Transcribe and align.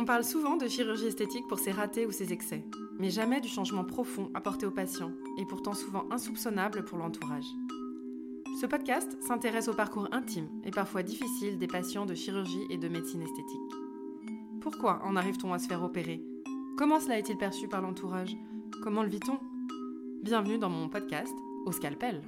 On 0.00 0.04
parle 0.04 0.22
souvent 0.22 0.56
de 0.56 0.68
chirurgie 0.68 1.08
esthétique 1.08 1.48
pour 1.48 1.58
ses 1.58 1.72
ratés 1.72 2.06
ou 2.06 2.12
ses 2.12 2.32
excès, 2.32 2.64
mais 3.00 3.10
jamais 3.10 3.40
du 3.40 3.48
changement 3.48 3.82
profond 3.82 4.30
apporté 4.32 4.64
aux 4.64 4.70
patients, 4.70 5.10
et 5.38 5.44
pourtant 5.44 5.74
souvent 5.74 6.06
insoupçonnable 6.12 6.84
pour 6.84 6.98
l'entourage. 6.98 7.48
Ce 8.60 8.66
podcast 8.66 9.20
s'intéresse 9.20 9.66
au 9.66 9.74
parcours 9.74 10.06
intime 10.12 10.48
et 10.64 10.70
parfois 10.70 11.02
difficile 11.02 11.58
des 11.58 11.66
patients 11.66 12.06
de 12.06 12.14
chirurgie 12.14 12.64
et 12.70 12.78
de 12.78 12.86
médecine 12.86 13.22
esthétique. 13.22 13.72
Pourquoi 14.60 15.04
en 15.04 15.16
arrive-t-on 15.16 15.52
à 15.52 15.58
se 15.58 15.66
faire 15.66 15.82
opérer? 15.82 16.22
Comment 16.76 17.00
cela 17.00 17.18
est-il 17.18 17.36
perçu 17.36 17.66
par 17.66 17.82
l'entourage? 17.82 18.36
Comment 18.84 19.02
le 19.02 19.08
vit-on? 19.08 19.40
Bienvenue 20.22 20.58
dans 20.58 20.70
mon 20.70 20.88
podcast 20.88 21.34
Au 21.66 21.72
scalpel. 21.72 22.22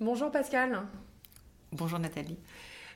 Bonjour 0.00 0.32
Pascal. 0.32 0.88
Bonjour 1.70 2.00
Nathalie. 2.00 2.38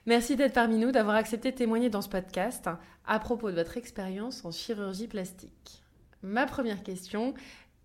Merci 0.07 0.35
d'être 0.35 0.55
parmi 0.55 0.79
nous, 0.79 0.93
d'avoir 0.93 1.17
accepté 1.17 1.53
de 1.53 1.57
témoigner 1.57 1.91
dans 1.91 2.01
ce 2.01 2.09
podcast 2.09 2.71
à 3.07 3.19
propos 3.19 3.51
de 3.51 3.57
votre 3.57 3.77
expérience 3.77 4.45
en 4.45 4.51
chirurgie 4.51 5.09
plastique. 5.09 5.83
Ma 6.23 6.47
première 6.47 6.83
question, 6.83 7.35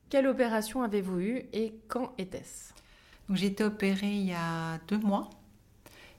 quelle 0.10 0.28
opération 0.28 0.82
avez-vous 0.82 1.20
eue 1.20 1.44
et 1.52 1.76
quand 1.90 2.14
était-ce? 2.18 2.74
J'ai 3.32 3.48
été 3.48 3.64
opérée 3.64 4.14
il 4.14 4.28
y 4.28 4.34
a 4.34 4.78
deux 4.88 4.98
mois. 4.98 5.30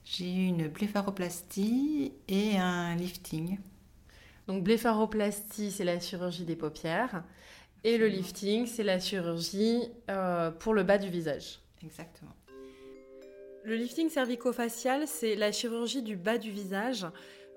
J'ai 0.04 0.30
eu 0.30 0.46
une 0.46 0.68
blépharoplastie 0.68 2.12
et 2.28 2.58
un 2.58 2.94
lifting. 2.94 3.58
Donc 4.48 4.64
blépharoplastie, 4.64 5.70
c'est 5.70 5.84
la 5.84 5.98
chirurgie 5.98 6.44
des 6.44 6.56
paupières. 6.56 7.24
Et 7.84 7.96
le 7.96 8.08
lifting, 8.08 8.66
c'est 8.66 8.84
la 8.84 8.98
chirurgie 8.98 9.80
euh, 10.10 10.50
pour 10.50 10.74
le 10.74 10.82
bas 10.82 10.98
du 10.98 11.08
visage. 11.08 11.60
Exactement. 11.82 12.32
Le 13.66 13.74
lifting 13.74 14.08
cervico-facial, 14.08 15.08
c'est 15.08 15.34
la 15.34 15.50
chirurgie 15.50 16.00
du 16.00 16.14
bas 16.14 16.38
du 16.38 16.52
visage 16.52 17.04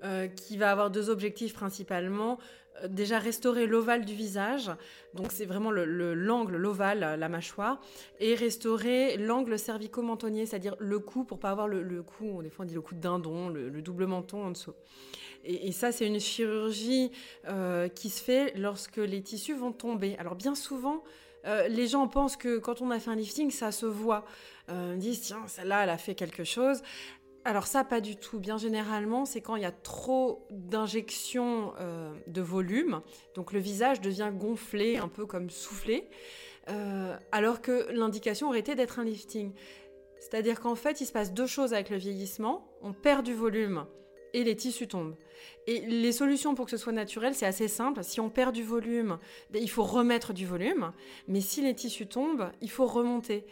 euh, 0.02 0.26
qui 0.26 0.56
va 0.56 0.72
avoir 0.72 0.90
deux 0.90 1.08
objectifs 1.08 1.54
principalement. 1.54 2.40
Euh, 2.82 2.88
déjà 2.88 3.20
restaurer 3.20 3.68
l'ovale 3.68 4.04
du 4.04 4.14
visage, 4.16 4.72
donc 5.14 5.28
c'est 5.30 5.44
vraiment 5.44 5.70
l'angle, 5.70 6.56
l'ovale, 6.56 7.16
la 7.16 7.28
mâchoire, 7.28 7.80
et 8.18 8.34
restaurer 8.34 9.18
l'angle 9.18 9.56
cervico-mentonnier, 9.56 10.46
c'est-à-dire 10.46 10.74
le 10.80 10.98
cou 10.98 11.22
pour 11.22 11.38
pas 11.38 11.50
avoir 11.50 11.68
le, 11.68 12.02
cou, 12.02 12.42
des 12.42 12.50
fois 12.50 12.64
on 12.64 12.66
dit 12.68 12.74
le 12.74 12.80
cou 12.80 12.96
de 12.96 13.00
dindon, 13.00 13.48
le, 13.48 13.70
double 13.80 14.06
menton 14.06 14.46
en 14.46 14.50
dessous. 14.50 14.74
Et, 15.44 15.70
ça, 15.70 15.92
c'est 15.92 16.08
une 16.08 16.18
chirurgie 16.18 17.12
euh, 17.46 17.86
qui 17.86 18.10
se 18.10 18.20
fait 18.20 18.52
lorsque 18.56 18.96
les 18.96 19.22
tissus 19.22 19.54
vont 19.54 19.70
tomber. 19.70 20.16
Alors 20.18 20.34
bien 20.34 20.56
souvent, 20.56 21.04
les 21.70 21.86
gens 21.86 22.06
pensent 22.06 22.36
que 22.36 22.58
quand 22.58 22.82
on 22.82 22.90
a 22.90 22.98
fait 22.98 23.10
un 23.10 23.14
lifting, 23.14 23.50
ça 23.50 23.72
se 23.72 23.86
voit. 23.86 24.26
Euh, 24.70 24.96
disent, 24.96 25.22
tiens, 25.22 25.42
celle-là, 25.46 25.84
elle 25.84 25.90
a 25.90 25.98
fait 25.98 26.14
quelque 26.14 26.44
chose. 26.44 26.82
Alors 27.44 27.66
ça, 27.66 27.84
pas 27.84 28.00
du 28.00 28.16
tout. 28.16 28.38
Bien 28.38 28.58
généralement, 28.58 29.24
c'est 29.24 29.40
quand 29.40 29.56
il 29.56 29.62
y 29.62 29.66
a 29.66 29.72
trop 29.72 30.46
d'injections 30.50 31.72
euh, 31.80 32.12
de 32.26 32.42
volume. 32.42 33.00
Donc 33.34 33.52
le 33.52 33.60
visage 33.60 34.00
devient 34.00 34.30
gonflé, 34.32 34.98
un 34.98 35.08
peu 35.08 35.26
comme 35.26 35.50
soufflé. 35.50 36.08
alors 37.32 37.60
que 37.60 37.90
l'indication 37.90 38.48
aurait 38.48 38.60
été 38.60 38.74
d'être 38.76 39.00
un 39.00 39.04
lifting. 39.04 39.52
C'est-à-dire 40.20 40.60
qu'en 40.60 40.76
fait, 40.76 41.00
il 41.00 41.06
se 41.06 41.12
passe 41.12 41.32
deux 41.32 41.46
choses 41.46 41.72
avec 41.72 41.90
le 41.90 41.96
vieillissement. 41.96 42.68
On 42.82 42.92
perd 42.92 43.24
du 43.24 43.34
volume 43.34 43.86
et 44.32 44.44
les 44.44 44.56
tissus 44.56 44.88
tombent. 44.88 45.16
Et 45.66 45.80
les 45.80 46.12
solutions 46.12 46.54
pour 46.54 46.64
que 46.64 46.70
ce 46.70 46.76
soit 46.76 46.92
naturel, 46.92 47.34
c'est 47.34 47.46
assez 47.46 47.68
simple. 47.68 48.02
Si 48.02 48.20
on 48.20 48.30
perd 48.30 48.54
du 48.54 48.62
volume, 48.62 49.18
ben, 49.50 49.62
il 49.62 49.70
faut 49.70 49.84
remettre 49.84 50.32
du 50.32 50.46
volume. 50.46 50.92
Mais 51.28 51.40
si 51.40 51.62
les 51.62 51.74
tissus 51.74 52.06
tombent, 52.06 52.50
il 52.60 52.70
faut 52.70 52.86
remonter. 52.86 53.44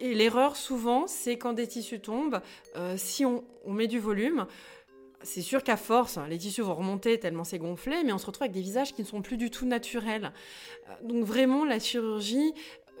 Et 0.00 0.14
l'erreur, 0.14 0.56
souvent, 0.56 1.06
c'est 1.06 1.38
quand 1.38 1.52
des 1.52 1.66
tissus 1.66 2.00
tombent, 2.00 2.40
euh, 2.76 2.94
si 2.96 3.24
on, 3.24 3.44
met 3.66 3.86
du 3.86 3.98
volume, 3.98 4.46
c'est 5.22 5.42
sûr 5.42 5.62
qu'à 5.62 5.76
force, 5.76 6.18
les 6.28 6.38
tissus 6.38 6.62
vont 6.62 6.74
remonter 6.74 7.18
tellement 7.18 7.44
c'est 7.44 7.58
gonflé, 7.58 8.04
mais 8.04 8.12
on 8.12 8.18
se 8.18 8.26
retrouve 8.26 8.44
avec 8.44 8.52
des 8.52 8.60
visages 8.60 8.94
qui 8.94 9.02
ne 9.02 9.06
sont 9.06 9.22
plus 9.22 9.36
du 9.36 9.50
tout 9.50 9.66
naturels. 9.66 10.32
Euh, 10.88 10.92
donc 11.08 11.24
vraiment, 11.24 11.64
la 11.64 11.78
chirurgie, 11.78 12.52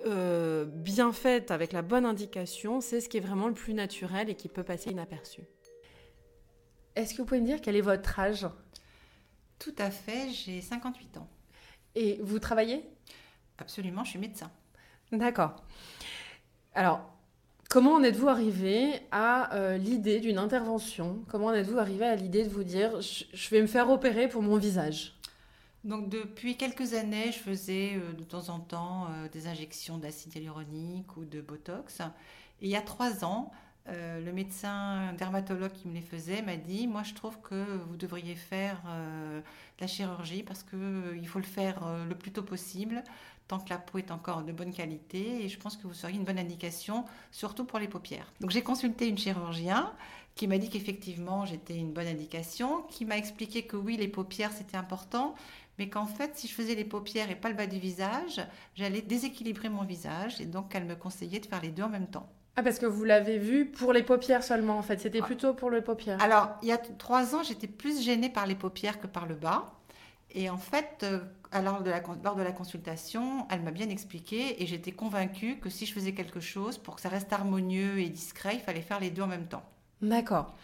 euh, 0.06 0.64
bien 0.64 1.12
faite 1.12 1.50
avec 1.50 1.72
la 1.72 1.82
bonne 1.82 2.04
indication, 2.04 2.80
c'est 2.80 3.00
ce 3.00 3.08
qui 3.08 3.16
est 3.16 3.20
vraiment 3.20 3.48
le 3.48 3.54
plus 3.54 3.74
naturel 3.74 4.30
et 4.30 4.34
qui 4.34 4.48
peut 4.48 4.62
passer 4.62 4.90
inaperçu. 4.90 5.42
Est-ce 6.96 7.12
que 7.12 7.18
vous 7.18 7.26
pouvez 7.26 7.40
me 7.40 7.46
dire 7.46 7.60
quel 7.60 7.76
est 7.76 7.82
votre 7.82 8.18
âge? 8.18 8.48
Tout 9.58 9.74
à 9.78 9.90
fait, 9.90 10.30
j'ai 10.30 10.62
58 10.62 11.18
ans. 11.18 11.28
Et 11.94 12.18
vous 12.22 12.38
travaillez? 12.38 12.84
Absolument, 13.58 14.02
je 14.02 14.10
suis 14.10 14.18
médecin. 14.18 14.50
D'accord. 15.12 15.62
Alors, 16.74 17.00
comment 17.68 17.92
en 17.92 18.02
êtes-vous 18.02 18.28
arrivé 18.28 19.00
à 19.10 19.54
euh, 19.54 19.76
l'idée 19.76 20.20
d'une 20.20 20.38
intervention? 20.38 21.22
Comment 21.28 21.46
en 21.46 21.54
êtes-vous 21.54 21.78
arrivé 21.78 22.06
à 22.06 22.16
l'idée 22.16 22.44
de 22.44 22.50
vous 22.50 22.64
dire 22.64 23.00
je, 23.00 23.50
vais 23.50 23.60
me 23.60 23.66
faire 23.66 23.90
opérer 23.90 24.28
pour 24.28 24.42
mon 24.42 24.56
visage? 24.56 25.14
Donc 25.84 26.08
depuis 26.08 26.56
quelques 26.56 26.94
années, 26.94 27.30
je 27.30 27.38
faisais 27.38 27.92
euh, 27.96 28.12
de 28.14 28.24
temps 28.24 28.48
en 28.48 28.58
temps 28.58 29.08
euh, 29.10 29.28
des 29.28 29.46
injections 29.46 29.98
d'acide 29.98 30.34
hyaluronique 30.34 31.16
ou 31.16 31.24
de 31.24 31.40
Botox. 31.40 32.00
Et 32.60 32.66
il 32.66 32.70
y 32.70 32.76
a 32.76 32.82
trois 32.82 33.24
ans, 33.24 33.52
euh, 33.88 34.20
le 34.20 34.32
médecin 34.32 35.12
dermatologue 35.12 35.72
qui 35.72 35.86
me 35.86 35.94
les 35.94 36.00
faisait 36.00 36.42
m'a 36.42 36.56
dit 36.56 36.86
Moi, 36.86 37.02
je 37.04 37.14
trouve 37.14 37.38
que 37.40 37.76
vous 37.88 37.96
devriez 37.96 38.34
faire 38.34 38.82
euh, 38.88 39.40
la 39.80 39.86
chirurgie 39.86 40.42
parce 40.42 40.62
qu'il 40.64 40.78
euh, 40.78 41.24
faut 41.24 41.38
le 41.38 41.44
faire 41.44 41.80
le 42.08 42.14
plus 42.14 42.32
tôt 42.32 42.42
possible, 42.42 43.04
tant 43.46 43.60
que 43.60 43.70
la 43.70 43.78
peau 43.78 43.98
est 43.98 44.10
encore 44.10 44.42
de 44.42 44.52
bonne 44.52 44.72
qualité. 44.72 45.44
Et 45.44 45.48
je 45.48 45.58
pense 45.58 45.76
que 45.76 45.86
vous 45.86 45.94
seriez 45.94 46.16
une 46.16 46.24
bonne 46.24 46.38
indication, 46.38 47.04
surtout 47.30 47.64
pour 47.64 47.78
les 47.78 47.88
paupières. 47.88 48.32
Donc, 48.40 48.50
j'ai 48.50 48.62
consulté 48.62 49.08
une 49.08 49.18
chirurgien 49.18 49.92
qui 50.34 50.48
m'a 50.48 50.58
dit 50.58 50.68
qu'effectivement, 50.68 51.46
j'étais 51.46 51.76
une 51.76 51.92
bonne 51.92 52.08
indication, 52.08 52.82
qui 52.90 53.04
m'a 53.04 53.16
expliqué 53.16 53.62
que 53.62 53.76
oui, 53.76 53.96
les 53.96 54.08
paupières, 54.08 54.52
c'était 54.52 54.76
important, 54.76 55.34
mais 55.78 55.88
qu'en 55.88 56.06
fait, 56.06 56.36
si 56.36 56.48
je 56.48 56.54
faisais 56.54 56.74
les 56.74 56.84
paupières 56.84 57.30
et 57.30 57.36
pas 57.36 57.48
le 57.48 57.54
bas 57.54 57.66
du 57.66 57.78
visage, 57.78 58.40
j'allais 58.74 59.00
déséquilibrer 59.00 59.68
mon 59.68 59.84
visage. 59.84 60.40
Et 60.40 60.46
donc, 60.46 60.74
elle 60.74 60.84
me 60.84 60.96
conseillait 60.96 61.40
de 61.40 61.46
faire 61.46 61.62
les 61.62 61.70
deux 61.70 61.84
en 61.84 61.88
même 61.88 62.08
temps. 62.08 62.28
Ah, 62.56 62.62
parce 62.62 62.78
que 62.78 62.86
vous 62.86 63.04
l'avez 63.04 63.38
vu 63.38 63.66
pour 63.66 63.92
les 63.92 64.02
paupières 64.02 64.42
seulement, 64.42 64.78
en 64.78 64.82
fait. 64.82 64.98
C'était 64.98 65.20
ah. 65.22 65.26
plutôt 65.26 65.52
pour 65.52 65.70
les 65.70 65.82
paupières. 65.82 66.22
Alors, 66.22 66.56
il 66.62 66.68
y 66.68 66.72
a 66.72 66.78
trois 66.78 67.34
ans, 67.34 67.42
j'étais 67.42 67.66
plus 67.66 68.02
gênée 68.02 68.30
par 68.30 68.46
les 68.46 68.54
paupières 68.54 68.98
que 68.98 69.06
par 69.06 69.26
le 69.26 69.34
bas. 69.34 69.72
Et 70.30 70.50
en 70.50 70.58
fait, 70.58 71.00
euh, 71.02 71.20
alors 71.52 71.82
de 71.82 71.90
la, 71.90 72.02
lors 72.24 72.34
de 72.34 72.42
la 72.42 72.52
consultation, 72.52 73.46
elle 73.50 73.62
m'a 73.62 73.70
bien 73.70 73.88
expliqué 73.88 74.62
et 74.62 74.66
j'étais 74.66 74.92
convaincue 74.92 75.58
que 75.58 75.70
si 75.70 75.86
je 75.86 75.92
faisais 75.92 76.12
quelque 76.12 76.40
chose, 76.40 76.78
pour 76.78 76.96
que 76.96 77.00
ça 77.00 77.08
reste 77.08 77.32
harmonieux 77.32 77.98
et 77.98 78.08
discret, 78.08 78.54
il 78.54 78.60
fallait 78.60 78.82
faire 78.82 79.00
les 79.00 79.10
deux 79.10 79.22
en 79.22 79.28
même 79.28 79.46
temps. 79.46 79.62
D'accord. 80.02 80.54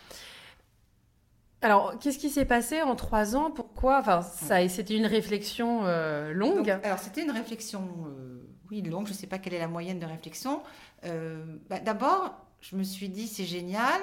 Alors, 1.63 1.97
qu'est-ce 2.01 2.19
qui 2.19 2.29
s'est 2.29 2.45
passé 2.45 2.83
en 2.83 2.97
trois 2.97 3.37
ans? 3.37 3.53
Pourquoi? 3.53 4.01
Enfin, 4.01 4.23
ça, 4.23 4.69
c'était 4.69 4.97
une 4.97 5.07
réflexion 5.07 5.83
euh, 5.85 6.33
longue. 6.33 6.71
alors, 6.83 6.99
c'était 6.99 7.23
une 7.23 7.31
réflexion, 7.31 7.89
euh, 8.07 8.43
oui, 8.71 8.83
longue. 8.83 9.07
Je 9.07 9.13
ne 9.13 9.17
sais 9.17 9.29
pas 9.29 9.39
quelle 9.39 9.55
est 9.55 9.61
la 9.61 9.69
moyenne 9.69 10.01
de 10.01 10.07
réflexion. 10.07 10.61
Euh, 11.05 11.45
bah, 11.71 11.79
d'abord, 11.79 12.35
je 12.61 12.75
me 12.75 12.83
suis 12.83 13.09
dit, 13.09 13.29
c'est 13.29 13.45
génial, 13.45 14.01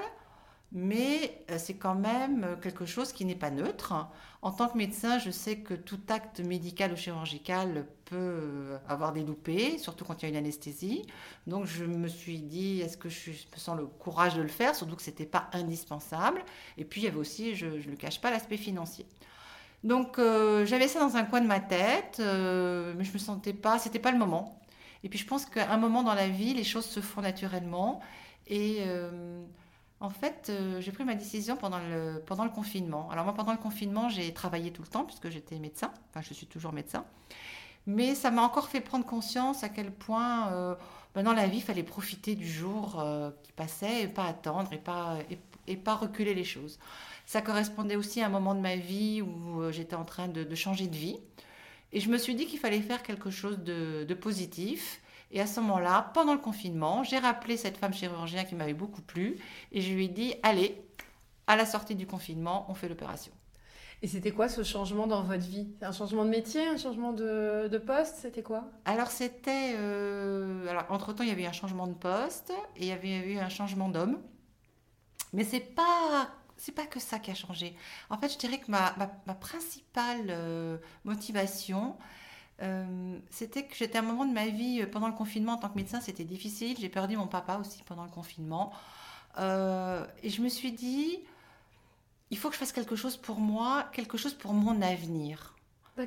mais 0.71 1.43
euh, 1.49 1.57
c'est 1.57 1.75
quand 1.75 1.95
même 1.95 2.57
quelque 2.61 2.85
chose 2.85 3.11
qui 3.11 3.25
n'est 3.25 3.35
pas 3.35 3.49
neutre. 3.49 3.93
En 4.41 4.51
tant 4.51 4.69
que 4.69 4.77
médecin, 4.77 5.19
je 5.19 5.31
sais 5.31 5.57
que 5.57 5.73
tout 5.73 5.99
acte 6.09 6.39
médical 6.39 6.93
ou 6.93 6.95
chirurgical 6.95 7.85
peut 8.05 8.15
euh, 8.15 8.77
avoir 8.87 9.11
des 9.13 9.23
loupés, 9.23 9.77
surtout 9.77 10.05
quand 10.05 10.21
il 10.21 10.23
y 10.23 10.25
a 10.27 10.29
une 10.29 10.37
anesthésie. 10.37 11.05
Donc 11.47 11.65
je 11.65 11.83
me 11.85 12.07
suis 12.07 12.39
dit, 12.39 12.81
est-ce 12.81 12.97
que 12.97 13.09
je 13.09 13.31
me 13.31 13.57
sens 13.57 13.77
le 13.77 13.85
courage 13.85 14.35
de 14.35 14.41
le 14.41 14.47
faire, 14.47 14.75
surtout 14.75 14.95
que 14.95 15.01
ce 15.01 15.09
n'était 15.09 15.25
pas 15.25 15.49
indispensable. 15.53 16.43
Et 16.77 16.85
puis 16.85 17.01
il 17.01 17.03
y 17.05 17.07
avait 17.07 17.17
aussi, 17.17 17.55
je 17.55 17.65
ne 17.65 17.77
le 17.77 17.95
cache 17.97 18.21
pas, 18.21 18.31
l'aspect 18.31 18.57
financier. 18.57 19.05
Donc 19.83 20.17
j'avais 20.17 20.89
ça 20.89 20.99
dans 20.99 21.15
un 21.15 21.23
coin 21.23 21.39
de 21.41 21.47
ma 21.47 21.61
tête, 21.61 22.19
mais 22.19 23.03
je 23.05 23.13
me 23.13 23.17
sentais 23.17 23.53
pas, 23.53 23.79
c'était 23.79 23.99
pas 23.99 24.11
le 24.11 24.17
moment. 24.17 24.59
Et 25.03 25.09
puis 25.09 25.19
je 25.19 25.25
pense 25.25 25.45
qu'à 25.45 25.71
un 25.71 25.77
moment 25.77 26.03
dans 26.03 26.13
la 26.13 26.27
vie, 26.27 26.53
les 26.53 26.63
choses 26.63 26.85
se 26.85 26.99
font 26.99 27.21
naturellement. 27.21 28.01
Et 28.47 28.77
euh, 28.79 29.41
en 30.01 30.09
fait, 30.09 30.47
euh, 30.49 30.79
j'ai 30.81 30.91
pris 30.91 31.03
ma 31.03 31.15
décision 31.15 31.57
pendant 31.57 31.79
le, 31.79 32.49
confinement. 32.49 33.09
Alors 33.11 33.25
moi, 33.25 33.33
pendant 33.33 33.51
le 33.51 33.57
confinement, 33.57 34.09
j'ai 34.09 34.33
travaillé 34.33 34.71
tout 34.71 34.81
le 34.81 34.87
temps 34.87 35.03
puisque 35.03 35.29
j'étais 35.29 35.59
médecin. 35.59 35.91
Enfin, 36.09 36.21
je 36.27 36.33
suis 36.33 36.47
toujours 36.47 36.71
médecin. 36.73 37.05
Mais 37.85 38.15
ça 38.15 38.31
m'a 38.31 38.41
encore 38.41 38.69
fait 38.69 38.81
prendre 38.81 39.05
conscience 39.05 39.63
à 39.63 39.69
quel 39.69 39.91
point 39.91 40.51
euh, 40.51 40.75
ben, 41.15 41.23
dans 41.23 41.33
la 41.33 41.47
vie, 41.47 41.57
il 41.57 41.63
fallait 41.63 41.83
profiter 41.83 42.35
du 42.35 42.47
jour 42.47 43.03
qui 43.43 43.51
passait 43.53 44.03
et 44.03 44.07
pas 44.07 44.25
attendre 44.25 44.71
et 44.73 44.77
pas, 44.77 45.17
et, 45.67 45.75
pas 45.75 45.95
reculer 45.95 46.33
les 46.33 46.43
choses. 46.43 46.79
Ça 47.25 47.41
correspondait 47.41 47.95
aussi 47.95 48.21
à 48.21 48.27
un 48.27 48.29
moment 48.29 48.55
de 48.55 48.59
ma 48.59 48.75
vie 48.75 49.21
où 49.21 49.71
j'étais 49.71 49.95
en 49.95 50.05
train 50.05 50.27
de 50.27 50.55
changer 50.55 50.87
de 50.87 50.95
vie. 50.95 51.17
Et 51.91 51.99
je 51.99 52.09
me 52.09 52.17
suis 52.17 52.35
dit 52.35 52.45
qu'il 52.45 52.59
fallait 52.59 52.81
faire 52.81 53.03
quelque 53.03 53.31
chose 53.31 53.59
de, 53.59 54.13
positif. 54.13 55.01
Et 55.31 55.41
à 55.41 55.47
ce 55.47 55.59
moment-là, 55.59 56.11
pendant 56.13 56.33
le 56.33 56.39
confinement, 56.39 57.03
j'ai 57.03 57.19
rappelé 57.19 57.57
cette 57.57 57.77
femme 57.77 57.93
chirurgien 57.93 58.45
qui 58.45 58.55
m'avait 58.55 58.73
beaucoup 58.73 59.01
plu 59.01 59.37
et 59.71 59.81
je 59.81 59.93
lui 59.93 60.05
ai 60.05 60.07
dit 60.07 60.33
allez, 60.43 60.81
à 61.47 61.55
la 61.55 61.65
sortie 61.65 61.95
du 61.95 62.07
confinement, 62.07 62.65
on 62.69 62.73
fait 62.73 62.89
l'opération. 62.89 63.31
Et 64.01 64.07
c'était 64.07 64.31
quoi 64.31 64.47
ce 64.47 64.63
changement 64.63 65.07
dans 65.07 65.23
votre 65.23 65.43
vie? 65.43 65.67
Un 65.81 65.91
changement 65.91 66.23
de 66.23 66.29
métier, 66.29 66.65
un 66.67 66.77
changement 66.77 67.11
de, 67.11 67.83
poste 67.85 68.15
C'était 68.21 68.43
quoi? 68.43 68.63
Alors, 68.85 69.07
c'était. 69.07 69.73
Euh, 69.75 70.67
alors, 70.69 70.85
entre-temps, 70.89 71.23
il 71.23 71.29
y 71.29 71.33
avait 71.33 71.43
eu 71.43 71.47
un 71.47 71.51
changement 71.51 71.85
de 71.85 71.93
poste 71.93 72.53
et 72.77 72.83
il 72.83 72.87
y 72.87 72.91
avait 72.93 73.33
eu 73.33 73.39
un 73.39 73.49
changement 73.49 73.89
d'homme. 73.89 74.19
Mais 75.33 75.43
c'est 75.43 75.59
pas 75.59 76.29
c'est 76.59 76.73
pas 76.73 76.85
que 76.85 76.99
ça 76.99 77.19
qui 77.19 77.31
a 77.31 77.35
changé. 77.35 77.75
En 78.09 78.17
fait, 78.17 78.29
je 78.29 78.37
dirais 78.37 78.59
que 78.59 78.69
ma, 78.69 78.93
ma, 79.25 79.33
principale 79.33 80.27
euh, 80.29 80.77
motivation, 81.05 81.95
euh, 82.61 83.17
c'était 83.29 83.63
que 83.65 83.75
j'étais 83.75 83.97
à 83.97 84.01
un 84.01 84.05
moment 84.05 84.25
de 84.25 84.33
ma 84.33 84.47
vie, 84.47 84.81
euh, 84.81 84.87
pendant 84.87 85.07
le 85.07 85.13
confinement 85.13 85.53
en 85.53 85.57
tant 85.57 85.69
que 85.69 85.75
médecin, 85.75 86.01
c'était 86.01 86.23
difficile. 86.23 86.77
J'ai 86.79 86.89
perdu 86.89 87.17
mon 87.17 87.27
papa 87.27 87.57
aussi 87.57 87.81
pendant 87.83 88.03
le 88.03 88.09
confinement. 88.09 88.71
et 89.37 90.29
je 90.29 90.41
me 90.41 90.49
suis 90.49 90.71
dit, 90.71 91.19
il 92.31 92.37
faut 92.37 92.49
que 92.49 92.55
je 92.55 92.59
fasse 92.59 92.73
quelque 92.73 92.95
chose 92.95 93.17
pour 93.17 93.39
moi, 93.39 93.85
quelque 93.93 94.17
chose 94.17 94.33
pour 94.33 94.53
mon 94.53 94.81
avenir. 94.81 95.55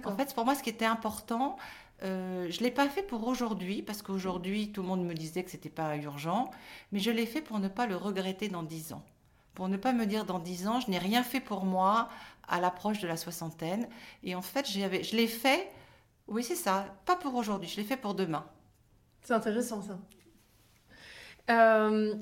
En 0.05 0.17
fait, 0.17 0.35
pour 0.35 0.45
moi, 0.45 0.55
ce 0.55 0.63
qui 0.63 0.71
était 0.71 0.87
important, 0.87 1.57
je 2.03 2.07
ne 2.07 2.63
l'ai 2.63 2.71
pas 2.71 2.89
fait 2.89 3.03
pour 3.03 3.27
aujourd'hui, 3.27 3.83
parce 3.83 4.03
qu'aujourd'hui, 4.03 4.73
tout 4.73 4.83
le 4.83 4.89
monde 4.89 5.05
me 5.05 5.15
disait 5.15 5.45
que 5.45 5.51
ce 5.51 5.57
n'était 5.57 5.71
pas 5.71 5.97
urgent, 5.97 6.51
mais 6.91 6.99
je 6.99 7.11
l'ai 7.11 7.27
fait 7.27 7.43
pour 7.43 7.59
ne 7.59 7.69
pas 7.69 7.87
le 7.87 7.97
regretter 7.97 8.49
dans 8.49 8.63
dix 8.63 8.93
ans 8.93 9.03
pour 9.55 9.69
ne 9.69 9.77
pas 9.77 9.93
me 9.93 10.07
dire 10.07 10.25
dans 10.25 10.39
dix 10.39 10.67
ans, 10.67 10.81
je 10.81 10.91
n'ai 10.91 10.99
rien 10.99 11.23
fait 11.23 11.41
pour 11.41 11.65
moi 11.65 12.09
à 12.49 12.61
l'approche 12.61 13.01
de 13.01 13.09
la 13.09 13.17
soixantaine. 13.17 13.89
Et 14.23 14.35
en 14.35 14.43
fait, 14.43 14.69
je 14.71 15.17
l'ai 15.17 15.27
fait, 15.27 15.71
oui 16.29 16.43
c'est 16.43 16.55
ça, 16.55 16.87
pas 17.05 17.17
pour 17.17 17.35
aujourd'hui, 17.35 17.69
je 17.69 17.77
l'ai 17.77 17.85
fait 17.85 17.97
pour 17.97 18.15
demain. 18.15 18.45
C'est 19.23 19.35
intéressant 19.35 19.83
ça. 19.83 19.99
Euh, 21.51 22.15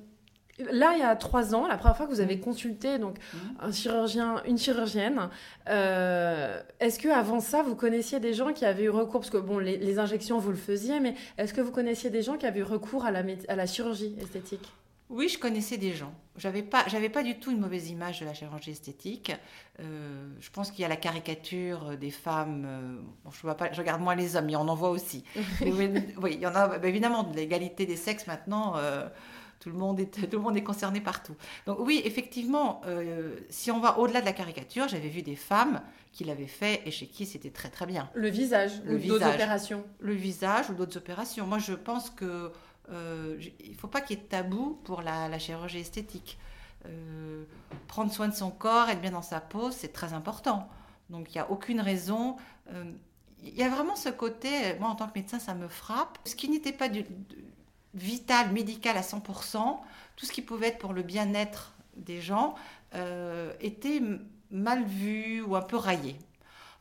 là, 0.71 0.93
il 0.95 1.01
y 1.01 1.03
a 1.03 1.17
trois 1.17 1.55
ans, 1.55 1.67
la 1.67 1.77
première 1.77 1.97
fois 1.97 2.07
que 2.07 2.11
vous 2.11 2.21
avez 2.21 2.39
consulté 2.41 2.99
donc 2.99 3.19
mmh. 3.19 3.39
un 3.61 3.73
chirurgien, 3.73 4.43
une 4.45 4.59
chirurgienne, 4.59 5.29
euh, 5.69 6.61
est-ce 6.81 6.99
que 6.99 7.09
avant 7.09 7.41
ça, 7.41 7.63
vous 7.63 7.77
connaissiez 7.77 8.21
des 8.21 8.35
gens 8.35 8.53
qui 8.53 8.65
avaient 8.65 8.85
eu 8.85 8.91
recours, 8.91 9.21
parce 9.21 9.31
que 9.31 9.39
bon, 9.39 9.59
les, 9.59 9.99
injections 9.99 10.39
vous 10.39 10.51
le 10.51 10.57
faisiez, 10.57 11.01
mais 11.01 11.15
est-ce 11.39 11.55
que 11.55 11.61
vous 11.61 11.73
connaissiez 11.73 12.11
des 12.11 12.23
gens 12.23 12.37
qui 12.37 12.47
avaient 12.47 12.61
eu 12.61 12.65
recours 12.65 13.05
à 13.05 13.11
la, 13.11 13.23
à 13.49 13.57
la 13.57 13.67
chirurgie 13.67 14.17
esthétique? 14.21 14.73
Oui, 15.11 15.29
je 15.29 15.39
connaissais 15.39 15.77
des 15.77 15.93
gens. 15.93 16.15
J'avais 16.37 16.63
pas, 16.63 16.85
j'avais 16.87 17.09
pas 17.09 17.25
du 17.25 17.39
tout 17.39 17.51
une 17.51 17.59
mauvaise 17.59 17.91
image 17.91 18.21
de 18.21 18.25
la 18.25 18.33
chirurgie 18.33 18.71
esthétique. 18.71 19.33
Euh, 19.81 20.29
je 20.41 20.51
pense 20.51 20.71
qu'il 20.71 20.83
y 20.83 20.85
a 20.85 20.89
la 20.89 20.97
caricature 20.97 21.99
des 21.99 22.13
femmes. 22.13 22.65
Euh, 22.65 23.31
je, 23.33 23.43
vois 23.43 23.57
pas, 23.57 23.73
je 23.73 23.79
regarde 23.79 24.01
moins 24.01 24.15
les 24.15 24.37
hommes, 24.37 24.47
mais 24.47 24.57
on 24.57 24.69
en 24.69 24.75
voit 24.77 24.91
aussi. 24.91 25.25
oui, 25.63 25.91
il 26.31 26.41
y 26.41 26.47
en 26.47 26.55
a. 26.55 26.79
Bah, 26.79 26.89
évidemment, 26.89 27.25
de 27.25 27.35
l'égalité 27.35 27.87
des 27.87 27.97
sexes 27.97 28.29
maintenant. 28.29 28.77
Euh, 28.77 29.09
tout 29.59 29.69
le, 29.69 29.77
monde 29.77 30.01
est, 30.01 30.11
tout 30.31 30.37
le 30.37 30.43
monde 30.43 30.57
est 30.57 30.63
concerné 30.63 31.01
partout. 31.01 31.35
Donc 31.67 31.79
oui, 31.81 32.01
effectivement, 32.05 32.81
si 33.51 33.71
on 33.71 33.81
va 33.81 33.99
au-delà 33.99 34.21
de 34.21 34.27
la 34.27 34.33
caricature, 34.33 34.89
j'avais 34.89 35.09
vu 35.09 35.21
des 35.21 35.37
femmes 35.37 35.83
qui 36.13 36.25
l'avaient 36.25 36.47
fait 36.47 36.81
et 36.87 36.91
chez 36.91 37.07
qui 37.07 37.27
c'était 37.27 37.51
très 37.51 37.69
très 37.69 37.85
bien. 37.85 38.09
Le 38.15 38.29
visage, 38.29 38.81
le 38.85 38.95
ou 38.95 38.99
d'autres 38.99 39.35
opérations. 39.35 39.85
Le 39.99 40.15
visage 40.15 40.71
ou 40.71 40.75
d'autres 40.75 40.97
opérations. 40.97 41.47
Moi, 41.47 41.59
je 41.59 41.75
pense 41.75 42.09
que 42.09 42.51
euh, 42.91 43.41
il 43.61 43.73
ne 43.73 43.77
faut 43.77 43.89
pas 43.89 44.01
qu'il 44.01 44.17
y 44.17 44.21
ait 44.21 44.23
de 44.23 44.29
tabou 44.29 44.81
pour 44.85 45.03
la, 45.03 45.39
chirurgie 45.39 45.81
esthétique. 45.81 46.39
Euh, 46.87 47.45
prendre 47.89 48.13
soin 48.13 48.29
de 48.29 48.35
son 48.35 48.51
corps, 48.51 48.89
être 48.89 49.01
bien 49.01 49.11
dans 49.11 49.23
sa 49.23 49.41
peau, 49.41 49.71
c'est 49.71 49.93
très 49.93 50.13
important. 50.13 50.69
Donc 51.09 51.29
il 51.31 51.39
n'y 51.39 51.41
a 51.41 51.51
aucune 51.51 51.81
raison. 51.81 52.37
Euh, 52.73 52.85
il 53.43 53.55
y 53.55 53.63
a 53.63 53.69
vraiment 53.69 53.97
ce 53.97 54.09
côté, 54.09 54.79
moi 54.81 54.91
en 54.91 54.95
tant 54.95 55.09
que 55.09 55.19
médecin, 55.19 55.39
ça 55.39 55.55
me 55.55 55.69
frappe. 55.69 56.19
Ce 56.25 56.35
qui 56.35 56.49
n'était 56.49 56.73
pas 56.73 56.89
vital, 57.95 58.53
médical 58.53 58.97
à 58.97 59.03
100%, 59.03 59.79
tout 60.17 60.27
ce 60.27 60.33
qui 60.33 60.43
pouvait 60.43 60.69
être 60.69 60.79
pour 60.79 60.93
le 60.93 61.03
bien-être 61.03 61.75
des 61.97 62.21
gens, 62.21 62.55
était 63.61 64.03
mal 64.51 64.85
vu 64.85 65.43
ou 65.43 65.57
un 65.57 65.63
peu 65.63 65.77
raillé. 65.77 66.17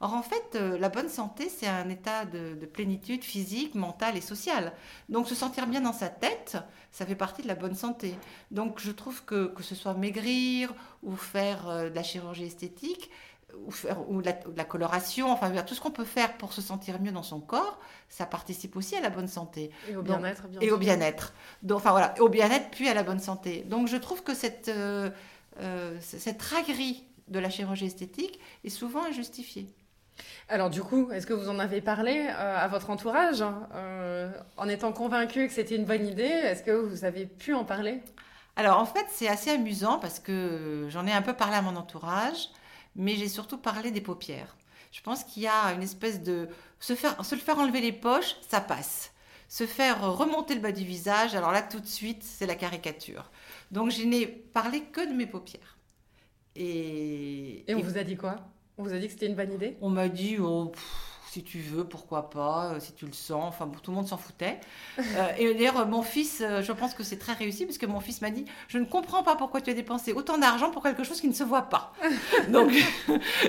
Or, 0.01 0.13
en 0.13 0.21
fait, 0.21 0.55
euh, 0.55 0.77
la 0.77 0.87
bonne 0.87 1.09
santé, 1.09 1.49
c'est 1.49 1.67
un 1.67 1.89
état 1.89 2.23
de, 2.23 2.53
plénitude 2.65 3.23
physique, 3.23 3.75
mentale 3.75 4.15
et 4.15 4.21
sociale. 4.21 4.71
Donc, 5.09 5.27
se 5.27 5.35
sentir 5.35 5.67
bien 5.67 5.81
dans 5.81 5.93
sa 5.93 6.07
tête, 6.07 6.57
ça 6.91 7.05
fait 7.05 7.15
partie 7.15 7.41
de 7.41 7.47
la 7.47 7.55
bonne 7.55 7.75
santé. 7.75 8.15
Donc, 8.51 8.79
je 8.79 8.91
trouve 8.91 9.25
que 9.25 9.47
que 9.47 9.61
ce 9.61 9.75
soit 9.75 9.93
maigrir 9.95 10.73
ou 11.03 11.15
faire 11.17 11.67
euh, 11.67 11.89
de 11.89 11.95
la 11.95 12.03
chirurgie 12.03 12.45
esthétique, 12.45 13.11
ou, 13.65 13.71
faire, 13.71 14.09
ou, 14.09 14.21
de 14.21 14.31
la, 14.55 14.63
coloration, 14.63 15.31
enfin, 15.31 15.49
tout 15.63 15.73
ce 15.73 15.81
qu'on 15.81 15.91
peut 15.91 16.05
faire 16.05 16.37
pour 16.37 16.53
se 16.53 16.61
sentir 16.61 17.01
mieux 17.01 17.11
dans 17.11 17.23
son 17.23 17.41
corps, 17.41 17.79
ça 18.07 18.25
participe 18.25 18.77
aussi 18.77 18.95
à 18.95 19.01
la 19.01 19.09
bonne 19.09 19.27
santé. 19.27 19.71
Et 19.89 19.97
au 19.97 20.01
bien-être, 20.01 20.47
bien 20.47 20.61
Et 20.61 20.71
au 20.71 20.77
bien-être. 20.77 21.33
Enfin, 21.69 21.91
voilà, 21.91 22.13
au 22.19 22.29
bien-être, 22.29 22.69
puis 22.71 22.87
à 22.87 22.93
la 22.93 23.03
bonne 23.03 23.19
santé. 23.19 23.65
Donc, 23.67 23.87
je 23.87 23.97
trouve 23.97 24.23
que 24.23 24.35
cette, 24.35 24.69
euh, 24.69 25.09
cette 25.99 26.41
raillerie 26.41 27.03
de 27.27 27.39
la 27.39 27.49
chirurgie 27.49 27.85
esthétique 27.85 28.39
est 28.63 28.69
souvent 28.69 29.03
injustifiée. 29.03 29.67
Alors 30.47 30.69
du 30.69 30.81
coup, 30.81 31.11
est-ce 31.11 31.27
que 31.27 31.33
vous 31.33 31.49
en 31.49 31.59
avez 31.59 31.81
parlé 31.81 32.27
euh, 32.27 32.57
à 32.57 32.67
votre 32.67 32.89
entourage 32.89 33.43
euh, 33.73 34.31
en 34.57 34.67
étant 34.67 34.91
convaincu 34.91 35.47
que 35.47 35.53
c'était 35.53 35.75
une 35.75 35.85
bonne 35.85 36.07
idée 36.07 36.23
Est-ce 36.23 36.63
que 36.63 36.71
vous 36.71 37.05
avez 37.05 37.25
pu 37.25 37.53
en 37.53 37.65
parler? 37.65 38.01
Alors 38.55 38.79
en 38.79 38.85
fait, 38.85 39.05
c'est 39.09 39.27
assez 39.27 39.51
amusant 39.51 39.99
parce 39.99 40.19
que 40.19 40.87
j'en 40.89 41.05
ai 41.07 41.11
un 41.11 41.21
peu 41.21 41.33
parlé 41.33 41.55
à 41.55 41.61
mon 41.61 41.75
entourage, 41.75 42.49
mais 42.95 43.15
j'ai 43.15 43.29
surtout 43.29 43.57
parlé 43.57 43.91
des 43.91 44.01
paupières. 44.01 44.57
Je 44.91 45.01
pense 45.01 45.23
qu'il 45.23 45.43
y 45.43 45.47
a 45.47 45.71
une 45.73 45.83
espèce 45.83 46.21
de 46.23 46.49
se 46.79 46.95
faire 46.95 47.23
se 47.23 47.35
le 47.35 47.41
faire 47.41 47.59
enlever 47.59 47.81
les 47.81 47.91
poches, 47.93 48.35
ça 48.47 48.59
passe. 48.59 49.13
Se 49.47 49.65
faire 49.65 50.01
remonter 50.13 50.55
le 50.55 50.61
bas 50.61 50.71
du 50.71 50.83
visage, 50.83 51.35
alors 51.35 51.51
là 51.51 51.61
tout 51.61 51.79
de 51.79 51.87
suite, 51.87 52.23
c'est 52.23 52.45
la 52.45 52.55
caricature. 52.55 53.31
Donc 53.71 53.91
je 53.91 54.03
n'ai 54.03 54.25
parlé 54.27 54.81
que 54.81 55.07
de 55.07 55.13
mes 55.13 55.25
paupières. 55.27 55.77
Et, 56.55 57.69
et 57.69 57.75
on 57.75 57.79
vous 57.81 57.97
a 57.97 58.03
dit 58.03 58.17
quoi? 58.17 58.35
On 58.79 58.83
vous 58.83 58.93
a 58.93 58.97
dit 58.97 59.07
que 59.07 59.11
c'était 59.11 59.27
une 59.27 59.35
bonne 59.35 59.51
idée? 59.51 59.75
On 59.81 59.89
m'a 59.89 60.07
dit, 60.07 60.37
oh, 60.39 60.71
si 61.29 61.43
tu 61.43 61.59
veux, 61.59 61.83
pourquoi 61.83 62.29
pas, 62.29 62.71
euh, 62.71 62.79
si 62.79 62.93
tu 62.93 63.05
le 63.05 63.11
sens. 63.11 63.43
Enfin, 63.49 63.69
tout 63.83 63.91
le 63.91 63.97
monde 63.97 64.07
s'en 64.07 64.17
foutait. 64.17 64.59
Euh, 65.15 65.29
et 65.37 65.53
d'ailleurs, 65.53 65.87
mon 65.87 66.01
fils, 66.01 66.41
euh, 66.41 66.61
je 66.61 66.71
pense 66.71 66.93
que 66.93 67.03
c'est 67.03 67.17
très 67.17 67.33
réussi, 67.33 67.65
parce 67.65 67.77
que 67.77 67.85
mon 67.85 67.99
fils 67.99 68.21
m'a 68.21 68.29
dit, 68.29 68.45
je 68.67 68.77
ne 68.77 68.85
comprends 68.85 69.23
pas 69.23 69.35
pourquoi 69.35 69.59
tu 69.59 69.71
as 69.71 69.73
dépensé 69.73 70.13
autant 70.13 70.37
d'argent 70.37 70.69
pour 70.71 70.83
quelque 70.83 71.03
chose 71.03 71.19
qui 71.19 71.27
ne 71.27 71.33
se 71.33 71.43
voit 71.43 71.63
pas. 71.63 71.93
Donc, 72.49 72.71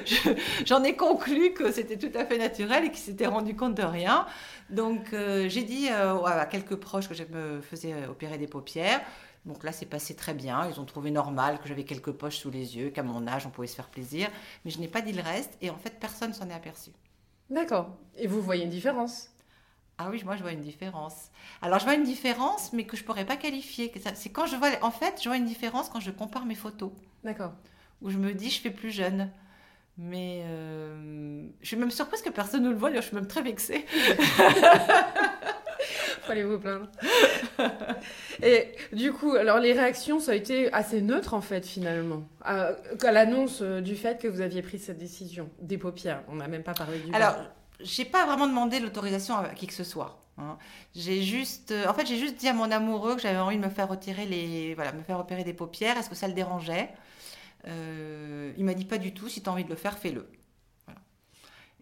j'en 0.64 0.82
ai 0.82 0.96
conclu 0.96 1.52
que 1.52 1.70
c'était 1.70 1.98
tout 1.98 2.16
à 2.18 2.24
fait 2.24 2.38
naturel 2.38 2.84
et 2.84 2.88
qu'il 2.88 3.00
s'était 3.00 3.26
rendu 3.26 3.54
compte 3.54 3.74
de 3.74 3.82
rien. 3.82 4.26
Donc, 4.70 5.12
j'ai 5.12 5.62
dit 5.62 5.88
à 5.88 6.46
quelques 6.46 6.76
proches 6.76 7.08
que 7.08 7.14
je 7.14 7.24
me 7.24 7.60
faisais 7.60 7.94
opérer 8.08 8.38
des 8.38 8.46
paupières. 8.46 9.00
Donc 9.46 9.64
là, 9.64 9.72
c'est 9.72 9.86
passé 9.86 10.14
très 10.14 10.34
bien. 10.34 10.68
Ils 10.68 10.80
ont 10.80 10.84
trouvé 10.84 11.10
normal 11.10 11.58
que 11.60 11.68
j'avais 11.68 11.84
quelques 11.84 12.12
poches 12.12 12.38
sous 12.38 12.50
les 12.50 12.76
yeux, 12.76 12.90
qu'à 12.90 13.02
mon 13.02 13.26
âge, 13.26 13.46
on 13.46 13.50
pouvait 13.50 13.66
se 13.66 13.74
faire 13.74 13.88
plaisir. 13.88 14.28
Mais 14.64 14.70
je 14.70 14.78
n'ai 14.78 14.88
pas 14.88 15.00
dit 15.00 15.12
le 15.12 15.22
reste. 15.22 15.56
Et 15.60 15.70
en 15.70 15.76
fait, 15.76 15.98
personne 15.98 16.32
s'en 16.32 16.48
est 16.50 16.54
aperçu. 16.54 16.90
D'accord. 17.48 17.96
Et 18.16 18.26
vous 18.26 18.42
voyez 18.42 18.64
une 18.64 18.70
différence? 18.70 19.30
Ah 20.02 20.08
oui, 20.10 20.22
moi 20.24 20.34
je 20.34 20.40
vois 20.42 20.52
une 20.52 20.62
différence. 20.62 21.30
Alors 21.60 21.78
je 21.78 21.84
vois 21.84 21.94
une 21.94 22.04
différence, 22.04 22.72
mais 22.72 22.84
que 22.84 22.96
je 22.96 23.04
pourrais 23.04 23.26
pas 23.26 23.36
qualifier. 23.36 23.92
C'est 24.14 24.30
quand 24.30 24.46
je 24.46 24.56
vois, 24.56 24.70
en 24.80 24.90
fait, 24.90 25.20
je 25.22 25.28
vois 25.28 25.36
une 25.36 25.44
différence 25.44 25.90
quand 25.90 26.00
je 26.00 26.10
compare 26.10 26.46
mes 26.46 26.54
photos. 26.54 26.90
D'accord. 27.22 27.52
Où 28.00 28.08
je 28.08 28.16
me 28.16 28.32
dis, 28.32 28.48
je 28.48 28.60
fais 28.62 28.70
plus 28.70 28.90
jeune. 28.90 29.30
Mais 29.98 30.42
euh, 30.46 31.46
je 31.60 31.66
suis 31.66 31.76
même 31.76 31.90
surprise 31.90 32.22
que 32.22 32.30
personne 32.30 32.62
ne 32.62 32.70
le 32.70 32.76
voit. 32.76 32.90
Je 32.94 33.00
suis 33.00 33.14
même 33.14 33.26
très 33.26 33.42
vexée. 33.42 33.84
Allez 36.30 36.44
vous 36.44 36.58
plaindre. 36.58 36.86
Et 38.42 38.72
du 38.92 39.12
coup, 39.12 39.32
alors 39.32 39.58
les 39.58 39.72
réactions, 39.72 40.20
ça 40.20 40.32
a 40.32 40.34
été 40.34 40.72
assez 40.72 41.02
neutre 41.02 41.34
en 41.34 41.40
fait 41.40 41.66
finalement. 41.66 42.22
À, 42.42 42.72
l'annonce 43.10 43.60
euh, 43.62 43.80
du 43.80 43.96
fait 43.96 44.20
que 44.20 44.28
vous 44.28 44.40
aviez 44.40 44.62
pris 44.62 44.78
cette 44.78 44.98
décision 44.98 45.50
des 45.60 45.76
paupières, 45.76 46.22
on 46.28 46.36
n'a 46.36 46.48
même 46.48 46.62
pas 46.62 46.74
parlé 46.74 46.98
du. 47.00 47.12
Alors, 47.12 47.36
j'ai 47.80 48.04
pas 48.04 48.26
vraiment 48.26 48.46
demandé 48.46 48.80
l'autorisation 48.80 49.36
à 49.36 49.48
qui 49.48 49.66
que 49.66 49.74
ce 49.74 49.84
soit. 49.84 50.20
Hein. 50.38 50.56
J'ai 50.94 51.22
juste, 51.22 51.72
euh, 51.72 51.86
en 51.86 51.94
fait, 51.94 52.06
j'ai 52.06 52.16
juste 52.16 52.36
dit 52.36 52.48
à 52.48 52.52
mon 52.52 52.70
amoureux 52.70 53.16
que 53.16 53.22
j'avais 53.22 53.38
envie 53.38 53.56
de 53.56 53.64
me 53.64 53.70
faire 53.70 53.88
retirer 53.88 54.26
les, 54.26 54.74
voilà, 54.74 54.92
me 54.92 55.02
faire 55.02 55.18
opérer 55.18 55.44
des 55.44 55.54
paupières. 55.54 55.98
Est-ce 55.98 56.08
que 56.08 56.16
ça 56.16 56.28
le 56.28 56.34
dérangeait? 56.34 56.90
Euh, 57.66 58.52
Il 58.56 58.64
m'a 58.64 58.74
dit 58.74 58.84
pas 58.84 58.98
du 58.98 59.12
tout. 59.12 59.28
Si 59.28 59.42
tu 59.42 59.48
as 59.48 59.52
envie 59.52 59.64
de 59.64 59.70
le 59.70 59.76
faire, 59.76 59.98
fais-le. 59.98 60.26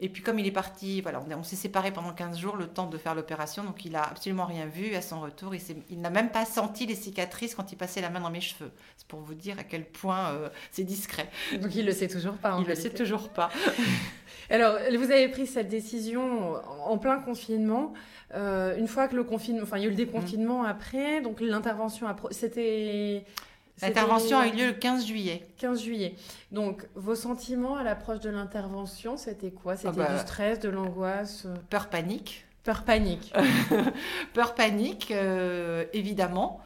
Et 0.01 0.09
puis 0.09 0.23
comme 0.23 0.39
il 0.39 0.47
est 0.47 0.53
parti, 0.53 1.01
voilà, 1.01 1.21
on, 1.37 1.43
s'est 1.43 1.57
séparés 1.57 1.91
pendant 1.91 2.13
15 2.13 2.39
jours, 2.39 2.57
le 2.57 2.69
temps 2.69 2.87
de 2.87 2.97
faire 2.99 3.15
l'opération, 3.15 3.65
donc 3.65 3.85
il 3.85 3.97
a 3.97 4.03
absolument 4.03 4.45
rien 4.45 4.67
vu. 4.67 4.95
À 4.95 5.03
son 5.03 5.21
retour, 5.21 5.55
il, 5.55 6.01
n'a 6.01 6.11
même 6.11 6.31
pas 6.31 6.45
senti 6.45 6.87
les 6.87 6.95
cicatrices 6.95 7.55
quand 7.55 7.73
il 7.73 7.77
passait 7.77 8.01
la 8.01 8.11
main 8.11 8.21
dans 8.21 8.31
mes 8.31 8.41
cheveux. 8.41 8.71
C'est 8.97 9.09
pour 9.09 9.21
vous 9.21 9.35
dire 9.35 9.59
à 9.59 9.65
quel 9.65 9.85
point 9.85 10.31
euh, 10.31 10.49
c'est 10.71 10.85
discret. 10.85 11.29
Donc 11.61 11.75
il 11.75 11.85
le 11.85 11.93
sait 11.93 12.09
toujours 12.09 12.35
pas. 12.35 12.57
il 12.61 12.67
le 12.67 12.75
sait 12.75 12.91
toujours 12.91 13.29
pas. 13.29 13.51
Alors, 14.51 14.79
vous 14.97 15.11
avez 15.11 15.29
pris 15.29 15.47
cette 15.47 15.69
décision 15.69 16.55
en 16.85 16.97
plein 16.97 17.19
confinement. 17.19 17.93
Euh, 18.35 18.77
une 18.79 18.89
fois 18.89 19.09
que 19.09 19.17
le 19.17 19.25
confinement, 19.25 19.63
enfin, 19.63 19.79
il 19.79 19.83
y 19.83 19.85
a 19.85 19.89
eu 19.89 19.91
le 19.91 19.97
déconfinement 19.97 20.65
après, 20.65 21.21
donc 21.21 21.41
l'intervention, 21.41 22.07
c'était 22.31 23.25
L'intervention 23.83 24.39
a 24.39 24.49
eu 24.49 24.53
lieu 24.53 24.67
le 24.69 24.73
15 24.73 25.07
juillet. 25.07 25.47
15 25.59 25.83
juillet. 25.83 26.17
Donc, 26.53 26.87
vos 26.95 27.15
sentiments 27.15 27.77
à 27.77 27.83
l'approche 27.83 28.21
de 28.21 28.31
l'intervention, 28.31 29.17
c'était 29.17 29.51
quoi? 29.51 29.77
C'était 29.77 29.89
ah 29.89 29.93
bah, 29.93 30.13
du 30.15 30.19
stress, 30.21 30.61
de 30.61 30.69
l'angoisse 30.69 31.45
euh? 31.47 31.55
Peur, 31.71 31.89
panique. 31.89 32.47
Peur, 32.65 32.85
panique. 32.85 33.33
Peur, 34.35 34.55
panique, 34.55 35.11
euh, 35.11 35.85
évidemment. 35.93 36.61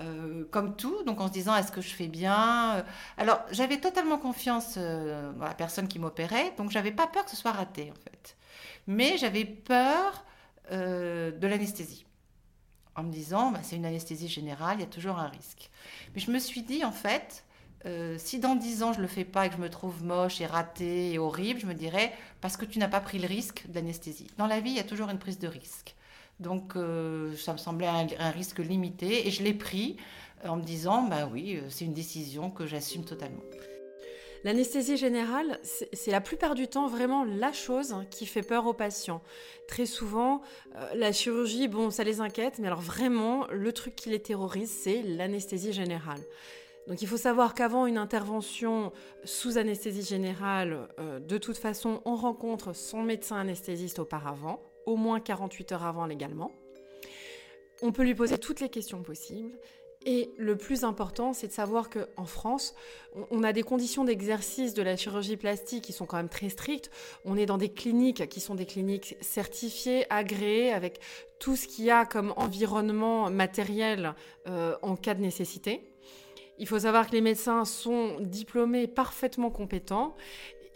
Euh, 0.00 0.44
comme 0.52 0.76
tout, 0.76 1.02
donc 1.02 1.20
en 1.20 1.26
se 1.26 1.32
disant 1.32 1.56
est-ce 1.56 1.72
que 1.72 1.80
je 1.80 1.92
fais 1.92 2.06
bien? 2.06 2.84
Alors 3.16 3.40
j'avais 3.50 3.78
totalement 3.78 4.16
confiance 4.16 4.78
dans 4.78 5.44
la 5.44 5.54
personne 5.54 5.88
qui 5.88 5.98
m'opérait, 5.98 6.52
donc 6.56 6.70
j'avais 6.70 6.92
pas 6.92 7.08
peur 7.08 7.24
que 7.24 7.32
ce 7.32 7.36
soit 7.36 7.50
raté 7.50 7.90
en 7.90 8.00
fait. 8.04 8.36
Mais 8.86 9.18
j'avais 9.18 9.44
peur 9.44 10.24
de 10.70 11.46
l'anesthésie 11.48 12.06
en 12.98 13.04
me 13.04 13.12
disant, 13.12 13.52
bah, 13.52 13.60
c'est 13.62 13.76
une 13.76 13.86
anesthésie 13.86 14.28
générale, 14.28 14.78
il 14.78 14.80
y 14.80 14.84
a 14.84 14.88
toujours 14.88 15.18
un 15.18 15.28
risque. 15.28 15.70
Mais 16.14 16.20
je 16.20 16.30
me 16.30 16.38
suis 16.38 16.62
dit, 16.62 16.84
en 16.84 16.92
fait, 16.92 17.44
Euh, 17.86 18.16
si 18.18 18.40
dans 18.40 18.56
10 18.56 18.82
ans 18.82 18.92
je 18.92 19.00
le 19.00 19.06
fais 19.06 19.24
pas 19.24 19.46
et 19.46 19.50
que 19.50 19.54
je 19.54 19.60
me 19.60 19.70
trouve 19.70 20.02
moche 20.02 20.40
et 20.40 20.46
raté 20.46 21.12
et 21.12 21.18
horrible, 21.18 21.60
je 21.60 21.66
me 21.66 21.74
dirais 21.74 22.12
parce 22.40 22.56
que 22.56 22.64
tu 22.64 22.78
n'as 22.80 22.88
pas 22.88 23.00
pris 23.00 23.18
le 23.18 23.28
risque 23.28 23.64
d'anesthésie. 23.68 24.26
Dans 24.36 24.48
la 24.48 24.60
vie, 24.60 24.70
il 24.70 24.76
y 24.76 24.80
a 24.80 24.84
toujours 24.84 25.10
une 25.10 25.18
prise 25.18 25.38
de 25.38 25.46
risque. 25.46 25.94
Donc 26.40 26.74
euh, 26.74 27.36
ça 27.36 27.52
me 27.52 27.58
semblait 27.58 27.86
un, 27.86 28.30
risque 28.30 28.58
limité 28.58 29.26
et 29.26 29.30
je 29.30 29.42
l'ai 29.44 29.54
pris 29.54 29.96
en 30.44 30.56
me 30.56 30.62
disant 30.62 31.02
bah 31.02 31.28
oui, 31.32 31.60
c'est 31.68 31.84
une 31.84 31.94
décision 31.94 32.50
que 32.50 32.66
j'assume 32.66 33.04
totalement. 33.04 33.42
L'anesthésie 34.44 34.96
générale, 34.96 35.58
c'est 35.62 36.10
la 36.10 36.20
plupart 36.20 36.54
du 36.54 36.68
temps 36.68 36.86
vraiment 36.86 37.24
la 37.24 37.52
chose 37.52 37.96
qui 38.10 38.26
fait 38.26 38.42
peur 38.42 38.66
aux 38.66 38.72
patients. 38.72 39.20
Très 39.66 39.86
souvent, 39.86 40.42
euh, 40.76 40.94
la 40.94 41.12
chirurgie, 41.12 41.68
bon, 41.68 41.90
ça 41.90 42.04
les 42.04 42.20
inquiète, 42.20 42.58
mais 42.58 42.68
alors 42.68 42.80
vraiment, 42.80 43.46
le 43.50 43.72
truc 43.72 43.96
qui 43.96 44.10
les 44.10 44.20
terrorise, 44.20 44.70
c'est 44.70 45.02
l'anesthésie 45.02 45.72
générale. 45.72 46.20
Donc 46.86 47.02
il 47.02 47.08
faut 47.08 47.18
savoir 47.18 47.54
qu'avant 47.54 47.86
une 47.86 47.98
intervention 47.98 48.92
sous 49.24 49.58
anesthésie 49.58 50.02
générale, 50.02 50.88
euh, 50.98 51.18
de 51.20 51.36
toute 51.36 51.58
façon, 51.58 52.00
on 52.04 52.16
rencontre 52.16 52.72
son 52.74 53.02
médecin 53.02 53.36
anesthésiste 53.36 53.98
auparavant, 53.98 54.62
au 54.86 54.96
moins 54.96 55.20
48 55.20 55.72
heures 55.72 55.84
avant 55.84 56.06
légalement. 56.06 56.50
On 57.82 57.92
peut 57.92 58.04
lui 58.04 58.14
poser 58.14 58.38
toutes 58.38 58.60
les 58.60 58.70
questions 58.70 59.02
possibles. 59.02 59.52
Et 60.10 60.30
le 60.38 60.56
plus 60.56 60.84
important, 60.84 61.34
c'est 61.34 61.48
de 61.48 61.52
savoir 61.52 61.90
qu'en 61.90 62.24
France, 62.24 62.74
on 63.30 63.42
a 63.42 63.52
des 63.52 63.62
conditions 63.62 64.04
d'exercice 64.04 64.72
de 64.72 64.80
la 64.80 64.96
chirurgie 64.96 65.36
plastique 65.36 65.84
qui 65.84 65.92
sont 65.92 66.06
quand 66.06 66.16
même 66.16 66.30
très 66.30 66.48
strictes. 66.48 66.90
On 67.26 67.36
est 67.36 67.44
dans 67.44 67.58
des 67.58 67.68
cliniques 67.68 68.26
qui 68.30 68.40
sont 68.40 68.54
des 68.54 68.64
cliniques 68.64 69.16
certifiées, 69.20 70.06
agréées, 70.08 70.72
avec 70.72 71.00
tout 71.38 71.56
ce 71.56 71.68
qu'il 71.68 71.84
y 71.84 71.90
a 71.90 72.06
comme 72.06 72.32
environnement 72.38 73.28
matériel 73.28 74.14
euh, 74.46 74.76
en 74.80 74.96
cas 74.96 75.12
de 75.12 75.20
nécessité. 75.20 75.92
Il 76.56 76.66
faut 76.66 76.78
savoir 76.78 77.06
que 77.06 77.12
les 77.12 77.20
médecins 77.20 77.66
sont 77.66 78.16
diplômés, 78.18 78.86
parfaitement 78.86 79.50
compétents, 79.50 80.16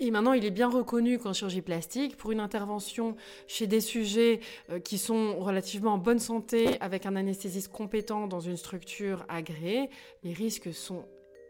et 0.07 0.11
maintenant, 0.11 0.33
il 0.33 0.45
est 0.45 0.51
bien 0.51 0.69
reconnu 0.69 1.19
qu'en 1.19 1.33
chirurgie 1.33 1.63
plastique, 1.63 2.17
pour 2.17 2.33
une 2.33 2.41
intervention 2.41 3.17
chez 3.47 3.67
des 3.67 3.81
sujets 3.81 4.41
euh, 4.71 4.81
qui 4.81 4.99
sont 4.99 5.39
relativement 5.39 5.93
en 5.93 5.99
bonne 5.99 6.19
santé, 6.19 6.77
avec 6.81 7.07
un 7.07 7.15
anesthésiste 7.15 7.71
compétent 7.71 8.27
dans 8.27 8.41
une 8.41 8.57
structure 8.57 9.25
agréée, 9.29 9.91
les 10.25 10.33
risques 10.33 10.75
sont 10.75 11.05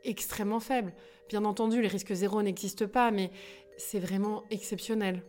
extrêmement 0.05 0.61
faibles. 0.61 0.93
Bien 1.29 1.45
entendu, 1.45 1.81
les 1.81 1.89
risques 1.89 2.13
zéro 2.13 2.43
n'existent 2.43 2.89
pas, 2.89 3.11
mais 3.11 3.31
c'est 3.79 4.01
vraiment 4.01 4.45
exceptionnel. 4.51 5.23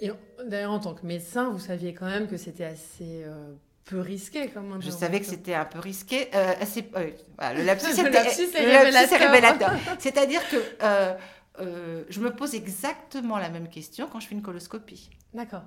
Et 0.00 0.10
d'ailleurs, 0.46 0.72
en 0.72 0.80
tant 0.80 0.94
que 0.94 1.04
médecin, 1.04 1.50
vous 1.50 1.58
saviez 1.58 1.92
quand 1.92 2.06
même 2.06 2.26
que 2.26 2.38
c'était 2.38 2.64
assez 2.64 3.24
euh, 3.24 3.52
peu 3.84 4.00
risqué 4.00 4.48
comme 4.48 4.80
Je 4.80 4.90
savais 4.90 5.20
que 5.20 5.26
c'était 5.26 5.54
un 5.54 5.64
peu 5.64 5.78
risqué. 5.78 6.28
Euh, 6.34 6.54
euh 6.96 7.10
le 7.54 7.64
lapsus, 7.64 7.98
est 7.98 9.16
révélateur. 9.16 9.72
C'est-à-dire 9.98 10.42
que 10.48 10.56
euh, 10.82 12.04
je 12.08 12.20
me 12.20 12.30
pose 12.30 12.54
exactement 12.54 13.38
la 13.38 13.50
même 13.50 13.68
question 13.68 14.08
quand 14.10 14.20
je 14.20 14.26
fais 14.26 14.34
une 14.34 14.42
coloscopie. 14.42 15.10
D'accord. 15.34 15.64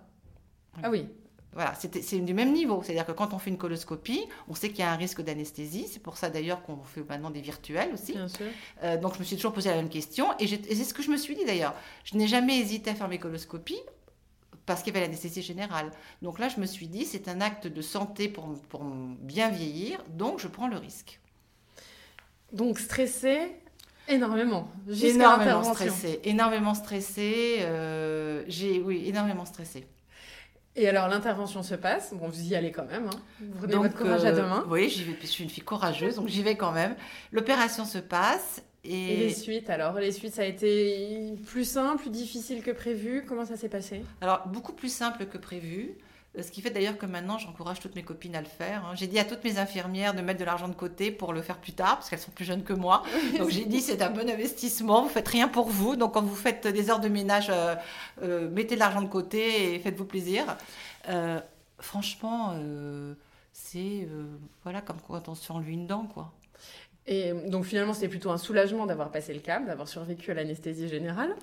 Ah 0.81 0.89
oui. 0.89 1.07
Voilà, 1.53 1.75
c'est 1.75 2.19
du 2.19 2.33
même 2.33 2.51
niveau. 2.51 2.81
C'est-à-dire 2.81 3.05
que 3.05 3.11
quand 3.11 3.31
on 3.35 3.37
fait 3.37 3.51
une 3.51 3.59
coloscopie, 3.59 4.25
on 4.47 4.55
sait 4.55 4.69
qu'il 4.69 4.79
y 4.79 4.81
a 4.81 4.91
un 4.91 4.95
risque 4.95 5.21
d'anesthésie. 5.21 5.87
C'est 5.87 6.01
pour 6.01 6.17
ça 6.17 6.31
d'ailleurs 6.31 6.63
qu'on 6.63 6.81
fait 6.81 7.03
maintenant 7.07 7.29
des 7.29 7.41
virtuels 7.41 7.93
aussi. 7.93 8.13
Bien 8.13 8.27
sûr. 8.27 8.47
donc 8.99 9.13
je 9.13 9.19
me 9.19 9.23
suis 9.23 9.35
toujours 9.35 9.53
posé 9.53 9.69
la 9.69 9.75
même 9.75 9.89
question. 9.89 10.27
Et, 10.39 10.45
et 10.45 10.75
c'est 10.75 10.83
ce 10.83 10.95
que 10.95 11.03
je 11.03 11.11
me 11.11 11.17
suis 11.17 11.35
dit 11.35 11.45
d'ailleurs. 11.45 11.75
Je 12.05 12.17
n'ai 12.17 12.27
jamais 12.27 12.57
hésité 12.57 12.89
à 12.89 12.95
faire 12.95 13.07
mes 13.07 13.19
coloscopies 13.19 13.77
parce 14.65 14.81
qu'il 14.81 14.93
y 14.93 14.97
avait 14.97 15.05
l'anesthésie 15.05 15.41
générale. 15.41 15.91
Donc 16.21 16.39
là, 16.39 16.49
je 16.49 16.59
me 16.59 16.65
suis 16.65 16.87
dit, 16.87 17.05
c'est 17.05 17.27
un 17.27 17.41
acte 17.41 17.67
de 17.67 17.81
santé 17.81 18.29
pour, 18.29 18.53
pour 18.69 18.83
bien 18.83 19.49
vieillir, 19.49 19.99
donc 20.09 20.39
je 20.39 20.47
prends 20.47 20.67
le 20.67 20.77
risque. 20.77 21.19
Donc 22.51 22.79
stressé 22.79 23.55
énormément. 24.07 24.69
Énormément 25.01 25.63
stressé, 25.63 26.19
énormément 26.23 26.73
stressé. 26.73 27.57
Euh, 27.61 28.43
j'ai, 28.47 28.81
oui, 28.81 29.03
énormément 29.07 29.45
stressé. 29.45 29.87
Et 30.75 30.87
alors 30.89 31.07
l'intervention 31.07 31.61
se 31.61 31.75
passe, 31.75 32.13
bon 32.15 32.27
vous 32.27 32.47
y 32.47 32.55
allez 32.55 32.71
quand 32.71 32.85
même, 32.85 33.05
hein. 33.05 33.19
vous 33.39 33.59
prenez 33.59 33.75
votre 33.75 33.95
courage 33.95 34.25
à 34.25 34.31
deux 34.31 34.41
mains. 34.41 34.65
Oui, 34.67 34.89
j'y 34.89 35.03
vais, 35.03 35.15
je 35.21 35.27
suis 35.27 35.43
une 35.43 35.49
fille 35.49 35.63
courageuse, 35.63 36.15
donc 36.15 36.29
j'y 36.29 36.41
vais 36.41 36.55
quand 36.55 36.71
même. 36.71 36.95
L'opération 37.31 37.85
se 37.85 37.99
passe 37.99 38.63
et... 38.83 39.17
les 39.17 39.33
suites, 39.33 39.69
alors 39.69 39.99
Les 39.99 40.11
suites, 40.11 40.33
ça 40.33 40.41
a 40.41 40.45
été 40.45 41.33
plus 41.45 41.65
simple, 41.65 42.01
plus 42.01 42.09
difficile 42.09 42.61
que 42.61 42.71
prévu? 42.71 43.23
Comment 43.27 43.45
ça 43.45 43.55
s'est 43.55 43.69
passé? 43.69 44.03
Alors, 44.21 44.47
beaucoup 44.47 44.73
plus 44.73 44.93
simple 44.93 45.25
que 45.25 45.37
prévu. 45.37 45.95
Euh, 46.37 46.41
ce 46.41 46.51
qui 46.51 46.61
fait 46.61 46.71
d'ailleurs 46.71 46.97
que 46.97 47.05
maintenant, 47.05 47.37
j'encourage 47.37 47.79
toutes 47.79 47.95
mes 47.95 48.03
copines 48.03 48.35
à 48.35 48.41
le 48.41 48.47
faire. 48.47 48.85
Hein. 48.85 48.93
J'ai 48.95 49.07
dit 49.07 49.19
à 49.19 49.25
toutes 49.25 49.43
mes 49.43 49.57
infirmières 49.59 50.13
de 50.13 50.21
mettre 50.21 50.39
de 50.39 50.45
l'argent 50.45 50.67
de 50.67 50.73
côté 50.73 51.11
pour 51.11 51.33
le 51.33 51.41
faire 51.41 51.57
plus 51.57 51.73
tard, 51.73 51.95
parce 51.97 52.09
qu'elles 52.09 52.19
sont 52.19 52.31
plus 52.31 52.45
jeunes 52.45 52.63
que 52.63 52.73
moi. 52.73 53.03
Donc 53.37 53.49
j'ai 53.49 53.65
dit, 53.65 53.81
c'est 53.81 54.01
un 54.01 54.09
bon 54.09 54.29
investissement, 54.29 55.03
vous 55.03 55.09
faites 55.09 55.27
rien 55.27 55.47
pour 55.47 55.69
vous. 55.69 55.95
Donc 55.95 56.13
quand 56.13 56.23
vous 56.23 56.35
faites 56.35 56.67
des 56.67 56.89
heures 56.89 56.99
de 56.99 57.09
ménage, 57.09 57.47
euh, 57.49 57.75
euh, 58.23 58.49
mettez 58.49 58.75
de 58.75 58.79
l'argent 58.79 59.01
de 59.01 59.07
côté 59.07 59.75
et 59.75 59.79
faites-vous 59.79 60.05
plaisir. 60.05 60.43
franchement, 61.79 62.55
c'est 63.51 64.07
voilà 64.63 64.81
comme 64.81 64.97
quand 65.07 65.29
on 65.29 65.35
se 65.35 65.51
enlever 65.51 65.73
une 65.73 65.87
dent, 65.87 66.05
quoi. 66.05 66.31
Et 67.05 67.33
donc 67.33 67.65
finalement, 67.65 67.93
c'était 67.93 68.07
plutôt 68.07 68.31
un 68.31 68.37
soulagement 68.37 68.85
d'avoir 68.85 69.11
passé 69.11 69.33
le 69.33 69.41
cap, 69.41 69.65
d'avoir 69.65 69.87
survécu 69.87 70.31
à 70.31 70.33
l'anesthésie 70.35 70.87
générale. 70.87 71.35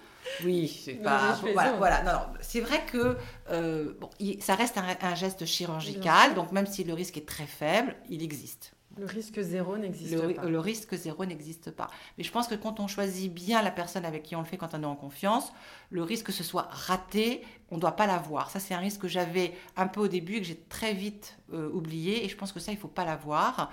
Oui, 0.44 0.68
c'est 0.68 0.94
pas. 0.94 1.38
voilà, 1.52 1.72
voilà. 1.72 2.02
Non, 2.02 2.20
c'est 2.40 2.60
vrai 2.60 2.82
que 2.86 3.16
euh, 3.50 3.92
bon, 4.00 4.08
ça 4.40 4.54
reste 4.54 4.78
un, 4.78 5.14
geste 5.14 5.44
chirurgical, 5.44 6.34
donc 6.34 6.52
même 6.52 6.66
si 6.66 6.84
le 6.84 6.94
risque 6.94 7.18
est 7.18 7.28
très 7.28 7.46
faible, 7.46 7.94
il 8.08 8.22
existe. 8.22 8.72
Le 8.98 9.06
risque 9.06 9.40
zéro 9.40 9.76
n'existe 9.76 10.34
pas. 10.34 10.44
Le 10.44 10.58
risque 10.58 10.94
zéro 10.94 11.24
n'existe 11.24 11.70
pas. 11.70 11.88
Mais 12.18 12.24
je 12.24 12.32
pense 12.32 12.48
que 12.48 12.54
quand 12.54 12.80
on 12.80 12.88
choisit 12.88 13.32
bien 13.32 13.62
la 13.62 13.70
personne 13.70 14.04
avec 14.04 14.24
qui 14.24 14.36
on 14.36 14.40
le 14.40 14.46
fait, 14.46 14.56
quand 14.56 14.74
on 14.74 14.82
est 14.82 14.86
en 14.86 14.96
confiance, 14.96 15.52
le 15.90 16.02
risque 16.02 16.26
que 16.26 16.32
ce 16.32 16.42
soit 16.42 16.68
raté, 16.70 17.42
on 17.70 17.76
ne 17.76 17.80
doit 17.80 17.96
pas 17.96 18.06
l'avoir. 18.06 18.50
Ça, 18.50 18.58
c'est 18.58 18.74
un 18.74 18.78
risque 18.78 19.02
que 19.02 19.08
j'avais 19.08 19.54
un 19.76 19.86
peu 19.86 20.00
au 20.00 20.08
début 20.08 20.36
et 20.36 20.40
que 20.40 20.46
j'ai 20.46 20.60
très 20.68 20.92
vite 20.92 21.38
euh, 21.52 21.70
oublié. 21.70 22.24
Et 22.24 22.28
je 22.28 22.36
pense 22.36 22.52
que 22.52 22.58
ça, 22.60 22.72
il 22.72 22.76
ne 22.76 22.80
faut 22.80 22.88
pas 22.88 23.04
l'avoir. 23.04 23.70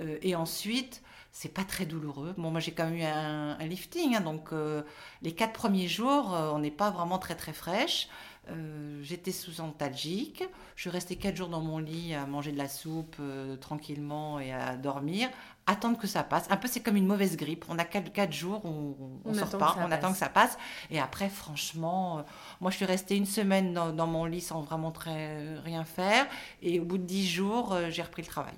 Euh, 0.00 0.18
et 0.22 0.36
ensuite, 0.36 1.02
c'est 1.32 1.52
pas 1.52 1.64
très 1.64 1.86
douloureux. 1.86 2.34
Bon, 2.36 2.50
moi 2.50 2.60
j'ai 2.60 2.72
quand 2.72 2.84
même 2.84 2.96
eu 2.96 3.02
un, 3.02 3.56
lifting, 3.58 4.16
hein, 4.16 4.20
donc 4.20 4.52
euh, 4.52 4.82
les 5.22 5.32
quatre 5.32 5.52
premiers 5.52 5.88
jours, 5.88 6.34
euh, 6.34 6.50
on 6.52 6.58
n'est 6.58 6.70
pas 6.70 6.90
vraiment 6.90 7.18
très 7.18 7.34
très 7.34 7.52
fraîche. 7.52 8.08
Euh, 8.48 9.00
j'étais 9.02 9.30
sous 9.30 9.60
antalgique. 9.60 10.42
Je 10.74 10.80
suis 10.80 10.90
restée 10.90 11.16
quatre 11.16 11.36
jours 11.36 11.48
dans 11.48 11.60
mon 11.60 11.78
lit 11.78 12.14
à 12.14 12.26
manger 12.26 12.50
de 12.50 12.58
la 12.58 12.68
soupe 12.68 13.16
tranquillement 13.60 14.40
et 14.40 14.52
à 14.52 14.76
dormir, 14.76 15.28
attendre 15.66 15.98
que 15.98 16.08
ça 16.08 16.24
passe. 16.24 16.50
Un 16.50 16.56
peu, 16.56 16.66
c'est 16.66 16.80
comme 16.80 16.96
une 16.96 17.06
mauvaise 17.06 17.36
grippe. 17.36 17.64
On 17.68 17.78
a 17.78 17.84
quatre, 17.84 18.12
quatre 18.12 18.32
jours, 18.32 18.64
on, 18.64 18.96
on, 19.24 19.34
sort 19.34 19.56
pas, 19.56 19.76
on 19.78 19.92
attend 19.92 20.10
que 20.10 20.18
ça 20.18 20.30
passe. 20.30 20.58
Et 20.90 20.98
après, 20.98 21.28
franchement, 21.28 22.24
moi, 22.60 22.72
je 22.72 22.76
suis 22.76 22.86
restée 22.86 23.16
une 23.16 23.26
semaine 23.26 23.72
dans, 23.72 23.92
dans, 23.92 24.06
mon 24.06 24.24
lit 24.24 24.40
sans 24.40 24.62
vraiment 24.62 24.90
très 24.90 25.54
rien 25.58 25.84
faire. 25.84 26.26
Et 26.62 26.80
au 26.80 26.84
bout 26.84 26.98
de 26.98 27.04
dix 27.04 27.28
jours, 27.28 27.76
j'ai 27.90 28.02
repris 28.02 28.22
le 28.22 28.28
travail. 28.28 28.56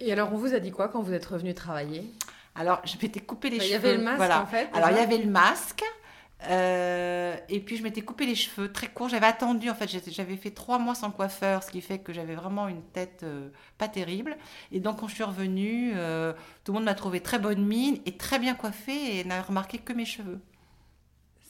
Et 0.00 0.12
alors, 0.12 0.32
on 0.32 0.36
vous 0.36 0.54
a 0.54 0.60
dit 0.60 0.70
quoi 0.70 0.88
quand 0.88 1.00
vous 1.00 1.12
êtes 1.12 1.26
revenu 1.26 1.54
travailler? 1.54 2.04
Alors, 2.54 2.80
je 2.84 2.94
m'étais 3.02 3.20
coupé 3.20 3.50
les 3.50 3.58
cheveux. 3.58 3.68
Il 3.68 3.72
y 3.72 3.74
avait 3.74 3.96
le 3.96 4.02
masque, 4.02 4.32
en 4.32 4.46
fait. 4.46 4.68
Alors, 4.72 4.90
il 4.90 4.96
y 4.96 5.00
avait 5.00 5.18
le 5.18 5.30
masque. 5.30 5.84
Euh, 6.50 7.36
et 7.48 7.60
puis 7.60 7.76
je 7.76 7.82
m'étais 7.82 8.02
coupé 8.02 8.26
les 8.26 8.34
cheveux 8.34 8.70
très 8.70 8.88
courts. 8.88 9.08
J'avais 9.08 9.26
attendu, 9.26 9.70
en 9.70 9.74
fait, 9.74 9.88
j'avais 10.10 10.36
fait 10.36 10.50
trois 10.50 10.78
mois 10.78 10.94
sans 10.94 11.10
coiffeur, 11.10 11.62
ce 11.62 11.70
qui 11.70 11.80
fait 11.80 11.98
que 12.00 12.12
j'avais 12.12 12.34
vraiment 12.34 12.68
une 12.68 12.82
tête 12.82 13.20
euh, 13.22 13.48
pas 13.78 13.88
terrible. 13.88 14.36
Et 14.72 14.80
donc 14.80 15.00
quand 15.00 15.08
je 15.08 15.14
suis 15.14 15.24
revenue, 15.24 15.92
euh, 15.94 16.32
tout 16.64 16.72
le 16.72 16.78
monde 16.78 16.84
m'a 16.84 16.94
trouvé 16.94 17.20
très 17.20 17.38
bonne 17.38 17.64
mine 17.64 17.98
et 18.04 18.16
très 18.16 18.38
bien 18.38 18.54
coiffée 18.54 19.18
et 19.18 19.24
n'a 19.24 19.42
remarqué 19.42 19.78
que 19.78 19.92
mes 19.92 20.04
cheveux. 20.04 20.40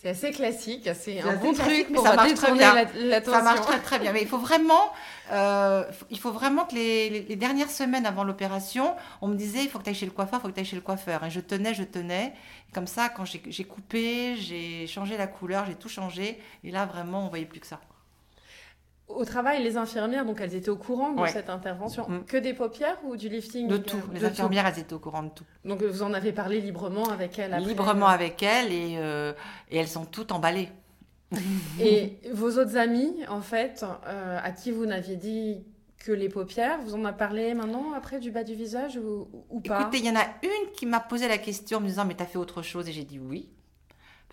C'est 0.04 0.10
assez 0.10 0.32
classique, 0.32 0.86
c'est 0.94 1.22
un 1.22 1.36
bon 1.36 1.54
truc, 1.54 1.86
mais 1.88 1.98
ça 1.98 2.14
marche 2.14 2.34
très 2.34 2.52
bien. 2.52 2.74
ça 3.24 3.40
marche 3.40 3.62
très 3.62 3.80
très 3.80 3.98
bien. 3.98 4.12
Mais 4.12 4.20
il 4.20 4.28
faut 4.28 4.36
vraiment, 4.36 4.92
euh, 5.32 5.82
il 6.10 6.18
faut 6.18 6.30
vraiment 6.30 6.66
que 6.66 6.74
les, 6.74 7.36
dernières 7.36 7.70
semaines 7.70 8.04
avant 8.04 8.22
l'opération, 8.22 8.96
on 9.22 9.28
me 9.28 9.34
disait 9.34 9.62
il 9.62 9.70
faut 9.70 9.78
que 9.78 9.84
tu 9.84 9.88
ailles 9.88 9.96
chez 9.96 10.04
le 10.04 10.12
coiffeur, 10.12 10.40
il 10.40 10.42
faut 10.42 10.48
que 10.48 10.52
tu 10.52 10.60
ailles 10.60 10.66
chez 10.66 10.76
le 10.76 10.82
coiffeur. 10.82 11.24
Et 11.24 11.30
je 11.30 11.40
tenais, 11.40 11.72
je 11.72 11.84
tenais. 11.84 12.34
comme 12.74 12.86
ça, 12.86 13.08
quand 13.08 13.24
j'ai 13.24 13.64
coupé, 13.64 14.36
j'ai 14.36 14.86
changé 14.86 15.16
la 15.16 15.26
couleur, 15.26 15.64
j'ai 15.64 15.74
tout 15.74 15.88
changé. 15.88 16.38
Et 16.64 16.70
là, 16.70 16.84
vraiment, 16.84 17.24
on 17.24 17.28
voyait 17.30 17.46
plus 17.46 17.60
que 17.60 17.66
ça. 17.66 17.80
Au 19.06 19.24
travail, 19.24 19.62
les 19.62 19.76
infirmières, 19.76 20.24
donc 20.24 20.40
elles 20.40 20.54
étaient 20.54 20.70
au 20.70 20.76
courant 20.76 21.12
de 21.12 21.26
cette 21.26 21.50
intervention. 21.50 22.08
Mm. 22.08 22.24
Que 22.24 22.36
des 22.38 22.54
paupières 22.54 22.96
ou 23.04 23.16
du 23.16 23.28
lifting 23.28 23.68
De 23.68 23.76
tout. 23.76 24.00
Les 24.12 24.24
infirmières, 24.24 24.66
elles 24.66 24.78
étaient 24.78 24.94
au 24.94 24.98
courant 24.98 25.22
de 25.22 25.28
tout. 25.28 25.44
Donc 25.64 25.82
vous 25.82 26.02
en 26.02 26.14
avez 26.14 26.32
parlé 26.32 26.60
librement 26.60 27.08
avec 27.10 27.38
elles 27.38 27.54
Librement 27.62 28.08
avec 28.08 28.42
elles 28.42 28.72
et, 28.72 28.96
euh, 28.98 29.32
et, 29.70 29.76
elles 29.76 29.88
sont 29.88 30.06
toutes 30.06 30.32
emballées. 30.32 30.70
et 31.80 32.18
vos 32.32 32.58
autres 32.58 32.76
amis, 32.76 33.14
en 33.28 33.40
fait, 33.40 33.84
euh, 34.06 34.38
à 34.42 34.52
qui 34.52 34.70
vous 34.70 34.86
n'aviez 34.86 35.16
dit 35.16 35.64
que 35.98 36.12
les 36.12 36.28
paupières, 36.28 36.80
vous 36.82 36.94
en 36.94 37.04
avez 37.04 37.16
parlé 37.16 37.54
maintenant 37.54 37.92
après 37.92 38.20
du 38.20 38.30
bas 38.30 38.44
du 38.44 38.54
visage 38.54 38.96
ou, 38.96 39.28
ou 39.50 39.60
pas? 39.60 39.82
Écoutez, 39.82 39.98
il 39.98 40.06
y 40.06 40.10
en 40.10 40.16
a 40.16 40.26
une 40.42 40.72
qui 40.74 40.86
m'a 40.86 41.00
posé 41.00 41.28
la 41.28 41.38
question 41.38 41.78
en 41.78 41.80
me 41.80 41.86
disant 41.86 42.04
mais 42.04 42.14
t'as 42.14 42.26
fait 42.26 42.38
autre 42.38 42.62
chose? 42.62 42.88
Et 42.88 42.92
j'ai 42.92 43.04
dit 43.04 43.18
oui 43.18 43.50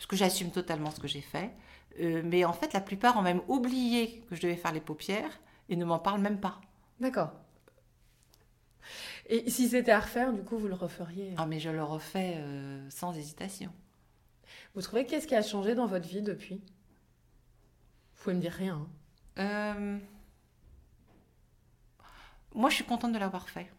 parce 0.01 0.07
que 0.07 0.15
j'assume 0.15 0.49
totalement 0.49 0.89
ce 0.89 0.99
que 0.99 1.07
j'ai 1.07 1.21
fait. 1.21 1.51
Euh, 1.99 2.21
mais 2.23 2.45
en 2.45 2.53
fait, 2.53 2.73
la 2.73 2.81
plupart 2.81 3.17
ont 3.17 3.21
même 3.21 3.41
oublié 3.47 4.21
que 4.29 4.35
je 4.35 4.41
devais 4.41 4.55
faire 4.55 4.71
les 4.71 4.81
paupières 4.81 5.39
et 5.69 5.75
ne 5.75 5.85
m'en 5.85 5.99
parlent 5.99 6.21
même 6.21 6.39
pas. 6.39 6.61
D'accord. 6.99 7.31
Et 9.27 9.49
si 9.49 9.69
c'était 9.69 9.91
à 9.91 9.99
refaire, 9.99 10.33
du 10.33 10.43
coup, 10.43 10.57
vous 10.57 10.67
le 10.67 10.73
referiez? 10.73 11.33
Ah, 11.37 11.45
mais 11.45 11.59
je 11.59 11.69
le 11.69 11.83
refais 11.83 12.43
sans 12.89 13.15
hésitation. 13.15 13.71
Vous 14.73 14.81
trouvez 14.81 15.05
qu'est-ce 15.05 15.27
qui 15.27 15.35
a 15.35 15.41
changé 15.41 15.75
dans 15.75 15.85
votre 15.85 16.07
vie 16.07 16.21
depuis? 16.21 16.55
Vous 18.15 18.23
pouvez 18.23 18.35
me 18.35 18.41
dire 18.41 18.53
rien. 18.53 18.87
Hein. 19.37 19.99
Moi, 22.53 22.69
je 22.69 22.75
suis 22.75 22.83
contente 22.83 23.13
de 23.13 23.19
l'avoir 23.19 23.49
fait. 23.49 23.71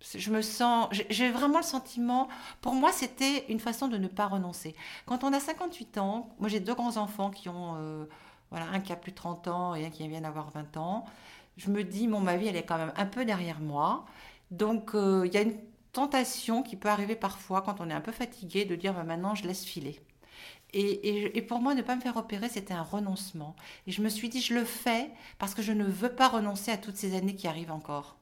Je 0.00 0.30
me 0.30 0.40
sens, 0.40 0.88
j'ai 1.10 1.30
vraiment 1.30 1.58
le 1.58 1.64
sentiment, 1.64 2.28
pour 2.62 2.74
moi, 2.74 2.90
c'était 2.90 3.44
une 3.50 3.60
façon 3.60 3.86
de 3.88 3.98
ne 3.98 4.08
pas 4.08 4.26
renoncer. 4.26 4.74
Quand 5.04 5.24
on 5.24 5.32
a 5.32 5.40
58 5.40 5.98
ans, 5.98 6.34
moi 6.38 6.48
j'ai 6.48 6.60
deux 6.60 6.74
grands-enfants 6.74 7.30
qui 7.30 7.50
ont, 7.50 7.74
euh, 7.76 8.06
voilà, 8.50 8.66
un 8.72 8.80
qui 8.80 8.92
a 8.92 8.96
plus 8.96 9.12
de 9.12 9.16
30 9.16 9.48
ans 9.48 9.74
et 9.74 9.84
un 9.84 9.90
qui 9.90 10.06
vient 10.08 10.22
d'avoir 10.22 10.50
20 10.50 10.76
ans. 10.78 11.04
Je 11.58 11.70
me 11.70 11.84
dis, 11.84 12.08
mon 12.08 12.20
ma 12.20 12.36
vie, 12.36 12.48
elle 12.48 12.56
est 12.56 12.64
quand 12.64 12.78
même 12.78 12.92
un 12.96 13.06
peu 13.06 13.24
derrière 13.26 13.60
moi. 13.60 14.06
Donc, 14.50 14.94
euh, 14.94 15.26
il 15.26 15.34
y 15.34 15.36
a 15.36 15.42
une 15.42 15.58
tentation 15.92 16.62
qui 16.62 16.76
peut 16.76 16.88
arriver 16.88 17.16
parfois 17.16 17.62
quand 17.62 17.80
on 17.80 17.90
est 17.90 17.94
un 17.94 18.00
peu 18.00 18.12
fatigué 18.12 18.64
de 18.64 18.76
dire, 18.76 18.94
bah, 18.94 19.04
maintenant, 19.04 19.34
je 19.34 19.46
laisse 19.46 19.64
filer. 19.64 20.00
Et, 20.72 21.36
et, 21.36 21.42
pour 21.42 21.60
moi, 21.60 21.74
ne 21.74 21.82
pas 21.82 21.96
me 21.96 22.00
faire 22.00 22.16
opérer, 22.16 22.48
c'était 22.48 22.74
un 22.74 22.82
renoncement. 22.82 23.56
Et 23.86 23.92
je 23.92 24.02
me 24.02 24.08
suis 24.08 24.28
dit, 24.28 24.40
je 24.40 24.54
le 24.54 24.64
fais 24.64 25.10
parce 25.38 25.54
que 25.54 25.62
je 25.62 25.72
ne 25.72 25.84
veux 25.84 26.14
pas 26.14 26.28
renoncer 26.28 26.70
à 26.70 26.76
toutes 26.76 26.96
ces 26.96 27.16
années 27.16 27.34
qui 27.34 27.48
arrivent 27.48 27.72
encore. 27.72 28.19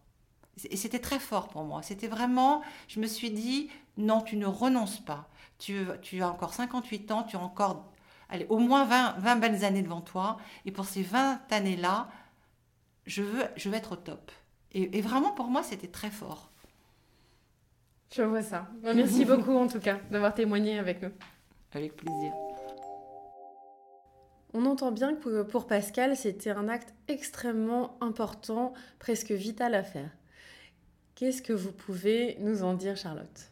Et 0.71 0.77
c'était 0.77 0.99
très 0.99 1.19
fort 1.19 1.49
pour 1.49 1.65
moi. 1.65 1.83
C'était 1.83 2.09
vraiment, 2.09 2.63
je 2.89 3.01
me 3.01 3.07
suis 3.07 3.31
dit, 3.31 3.69
non, 3.97 4.21
tu 4.21 4.37
ne 4.37 4.47
renonces 4.47 5.01
pas. 5.01 5.29
Tu, 5.59 5.87
tu 6.03 6.23
as 6.23 6.29
encore 6.29 6.55
58 6.55 7.11
ans, 7.11 7.23
tu 7.23 7.37
as 7.37 7.41
encore 7.41 7.93
allez, 8.29 8.47
au 8.49 8.59
moins 8.59 8.85
20, 8.85 9.17
20 9.19 9.37
belles 9.37 9.65
années 9.65 9.83
devant 9.83 10.01
toi. 10.01 10.39
Et 10.65 10.73
pour 10.73 10.85
ces 10.85 11.03
20 11.03 11.41
années-là, 11.51 12.09
je 13.07 13.23
veux, 13.23 13.45
je 13.57 13.69
veux 13.69 13.77
être 13.77 13.93
au 13.93 13.97
top. 13.97 14.31
Et, 14.73 14.99
et 14.99 15.01
vraiment, 15.01 15.33
pour 15.33 15.47
moi, 15.47 15.63
c'était 15.63 15.89
très 15.89 16.11
fort. 16.11 16.51
Je 18.15 18.23
vois 18.23 18.43
ça. 18.43 18.69
Merci 18.83 19.25
beaucoup, 19.27 19.57
en 19.57 19.69
tout 19.69 19.81
cas, 19.81 19.99
d'avoir 20.11 20.35
témoigné 20.35 20.79
avec 20.79 21.03
nous. 21.03 21.11
Avec 21.73 21.97
plaisir. 21.97 22.33
On 24.55 24.65
entend 24.65 24.93
bien 24.93 25.15
que 25.15 25.43
pour 25.43 25.67
Pascal, 25.67 26.17
c'était 26.17 26.51
un 26.51 26.69
acte 26.69 26.95
extrêmement 27.07 27.99
important, 28.01 28.73
presque 28.99 29.31
vital 29.31 29.75
à 29.75 29.83
faire. 29.83 30.11
Qu'est-ce 31.19 31.43
que 31.43 31.53
vous 31.53 31.73
pouvez 31.73 32.37
nous 32.39 32.63
en 32.63 32.75
dire, 32.75 32.97
Charlotte? 32.97 33.51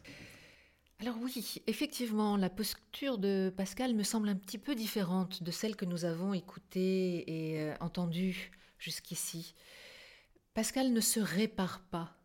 Alors 1.01 1.17
oui, 1.21 1.61
effectivement, 1.67 2.37
la 2.37 2.49
posture 2.49 3.17
de 3.17 3.53
Pascal 3.57 3.93
me 3.93 4.03
semble 4.03 4.29
un 4.29 4.37
petit 4.37 4.57
peu 4.57 4.73
différente 4.73 5.43
de 5.43 5.51
celle 5.51 5.75
que 5.75 5.83
nous 5.83 6.05
avons 6.05 6.33
écoutée 6.33 7.25
et 7.27 7.59
euh, 7.59 7.75
entendue 7.81 8.51
jusqu'ici. 8.79 9.53
Pascal 10.53 10.93
ne 10.93 11.01
se 11.01 11.19
répare 11.19 11.81
pas, 11.91 12.15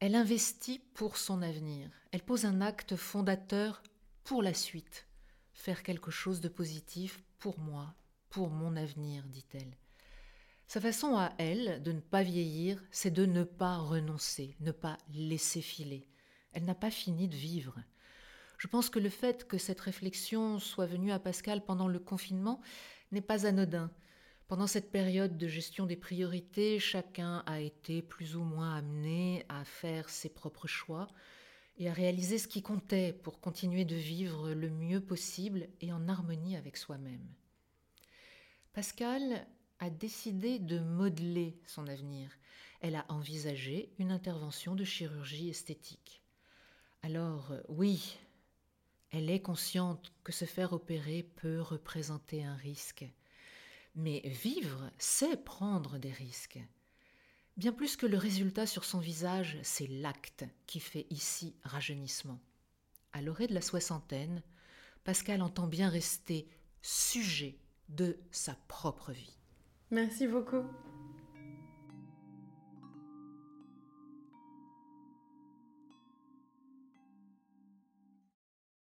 elle 0.00 0.16
investit 0.16 0.80
pour 0.94 1.16
son 1.16 1.42
avenir, 1.42 1.88
elle 2.10 2.24
pose 2.24 2.44
un 2.44 2.60
acte 2.60 2.96
fondateur 2.96 3.84
pour 4.24 4.42
la 4.42 4.52
suite, 4.52 5.06
faire 5.52 5.84
quelque 5.84 6.10
chose 6.10 6.40
de 6.40 6.48
positif 6.48 7.22
pour 7.38 7.60
moi, 7.60 7.94
pour 8.30 8.50
mon 8.50 8.74
avenir, 8.74 9.22
dit-elle. 9.28 9.76
Sa 10.68 10.82
façon 10.82 11.16
à 11.16 11.32
elle 11.38 11.82
de 11.82 11.92
ne 11.92 12.00
pas 12.00 12.22
vieillir, 12.22 12.84
c'est 12.90 13.10
de 13.10 13.24
ne 13.24 13.42
pas 13.42 13.78
renoncer, 13.78 14.54
ne 14.60 14.70
pas 14.70 14.98
laisser 15.14 15.62
filer. 15.62 16.06
Elle 16.52 16.66
n'a 16.66 16.74
pas 16.74 16.90
fini 16.90 17.26
de 17.26 17.34
vivre. 17.34 17.82
Je 18.58 18.66
pense 18.66 18.90
que 18.90 18.98
le 18.98 19.08
fait 19.08 19.48
que 19.48 19.56
cette 19.56 19.80
réflexion 19.80 20.58
soit 20.58 20.84
venue 20.84 21.10
à 21.10 21.18
Pascal 21.18 21.64
pendant 21.64 21.88
le 21.88 21.98
confinement 21.98 22.60
n'est 23.12 23.22
pas 23.22 23.46
anodin. 23.46 23.90
Pendant 24.46 24.66
cette 24.66 24.92
période 24.92 25.38
de 25.38 25.48
gestion 25.48 25.86
des 25.86 25.96
priorités, 25.96 26.78
chacun 26.78 27.42
a 27.46 27.60
été 27.60 28.02
plus 28.02 28.36
ou 28.36 28.42
moins 28.42 28.76
amené 28.76 29.46
à 29.48 29.64
faire 29.64 30.10
ses 30.10 30.28
propres 30.28 30.66
choix 30.66 31.08
et 31.78 31.88
à 31.88 31.94
réaliser 31.94 32.36
ce 32.36 32.48
qui 32.48 32.60
comptait 32.60 33.14
pour 33.14 33.40
continuer 33.40 33.86
de 33.86 33.96
vivre 33.96 34.52
le 34.52 34.68
mieux 34.68 35.00
possible 35.00 35.68
et 35.80 35.94
en 35.94 36.08
harmonie 36.08 36.56
avec 36.56 36.76
soi-même. 36.76 37.26
Pascal 38.74 39.46
a 39.78 39.90
décidé 39.90 40.58
de 40.58 40.78
modeler 40.78 41.60
son 41.66 41.86
avenir. 41.86 42.30
Elle 42.80 42.96
a 42.96 43.06
envisagé 43.08 43.92
une 43.98 44.12
intervention 44.12 44.74
de 44.74 44.84
chirurgie 44.84 45.50
esthétique. 45.50 46.22
Alors 47.02 47.52
oui, 47.68 48.18
elle 49.10 49.30
est 49.30 49.40
consciente 49.40 50.12
que 50.24 50.32
se 50.32 50.44
faire 50.44 50.72
opérer 50.72 51.22
peut 51.22 51.60
représenter 51.60 52.44
un 52.44 52.56
risque. 52.56 53.06
Mais 53.94 54.20
vivre, 54.24 54.90
c'est 54.98 55.44
prendre 55.44 55.98
des 55.98 56.12
risques. 56.12 56.60
Bien 57.56 57.72
plus 57.72 57.96
que 57.96 58.06
le 58.06 58.18
résultat 58.18 58.66
sur 58.66 58.84
son 58.84 59.00
visage, 59.00 59.58
c'est 59.62 59.88
l'acte 59.88 60.44
qui 60.66 60.78
fait 60.78 61.06
ici 61.10 61.56
rajeunissement. 61.64 62.38
À 63.12 63.22
l'orée 63.22 63.48
de 63.48 63.54
la 63.54 63.62
soixantaine, 63.62 64.42
Pascal 65.02 65.42
entend 65.42 65.66
bien 65.66 65.88
rester 65.88 66.46
sujet 66.82 67.58
de 67.88 68.20
sa 68.30 68.54
propre 68.68 69.10
vie. 69.10 69.37
Merci 69.90 70.26
beaucoup. 70.26 70.64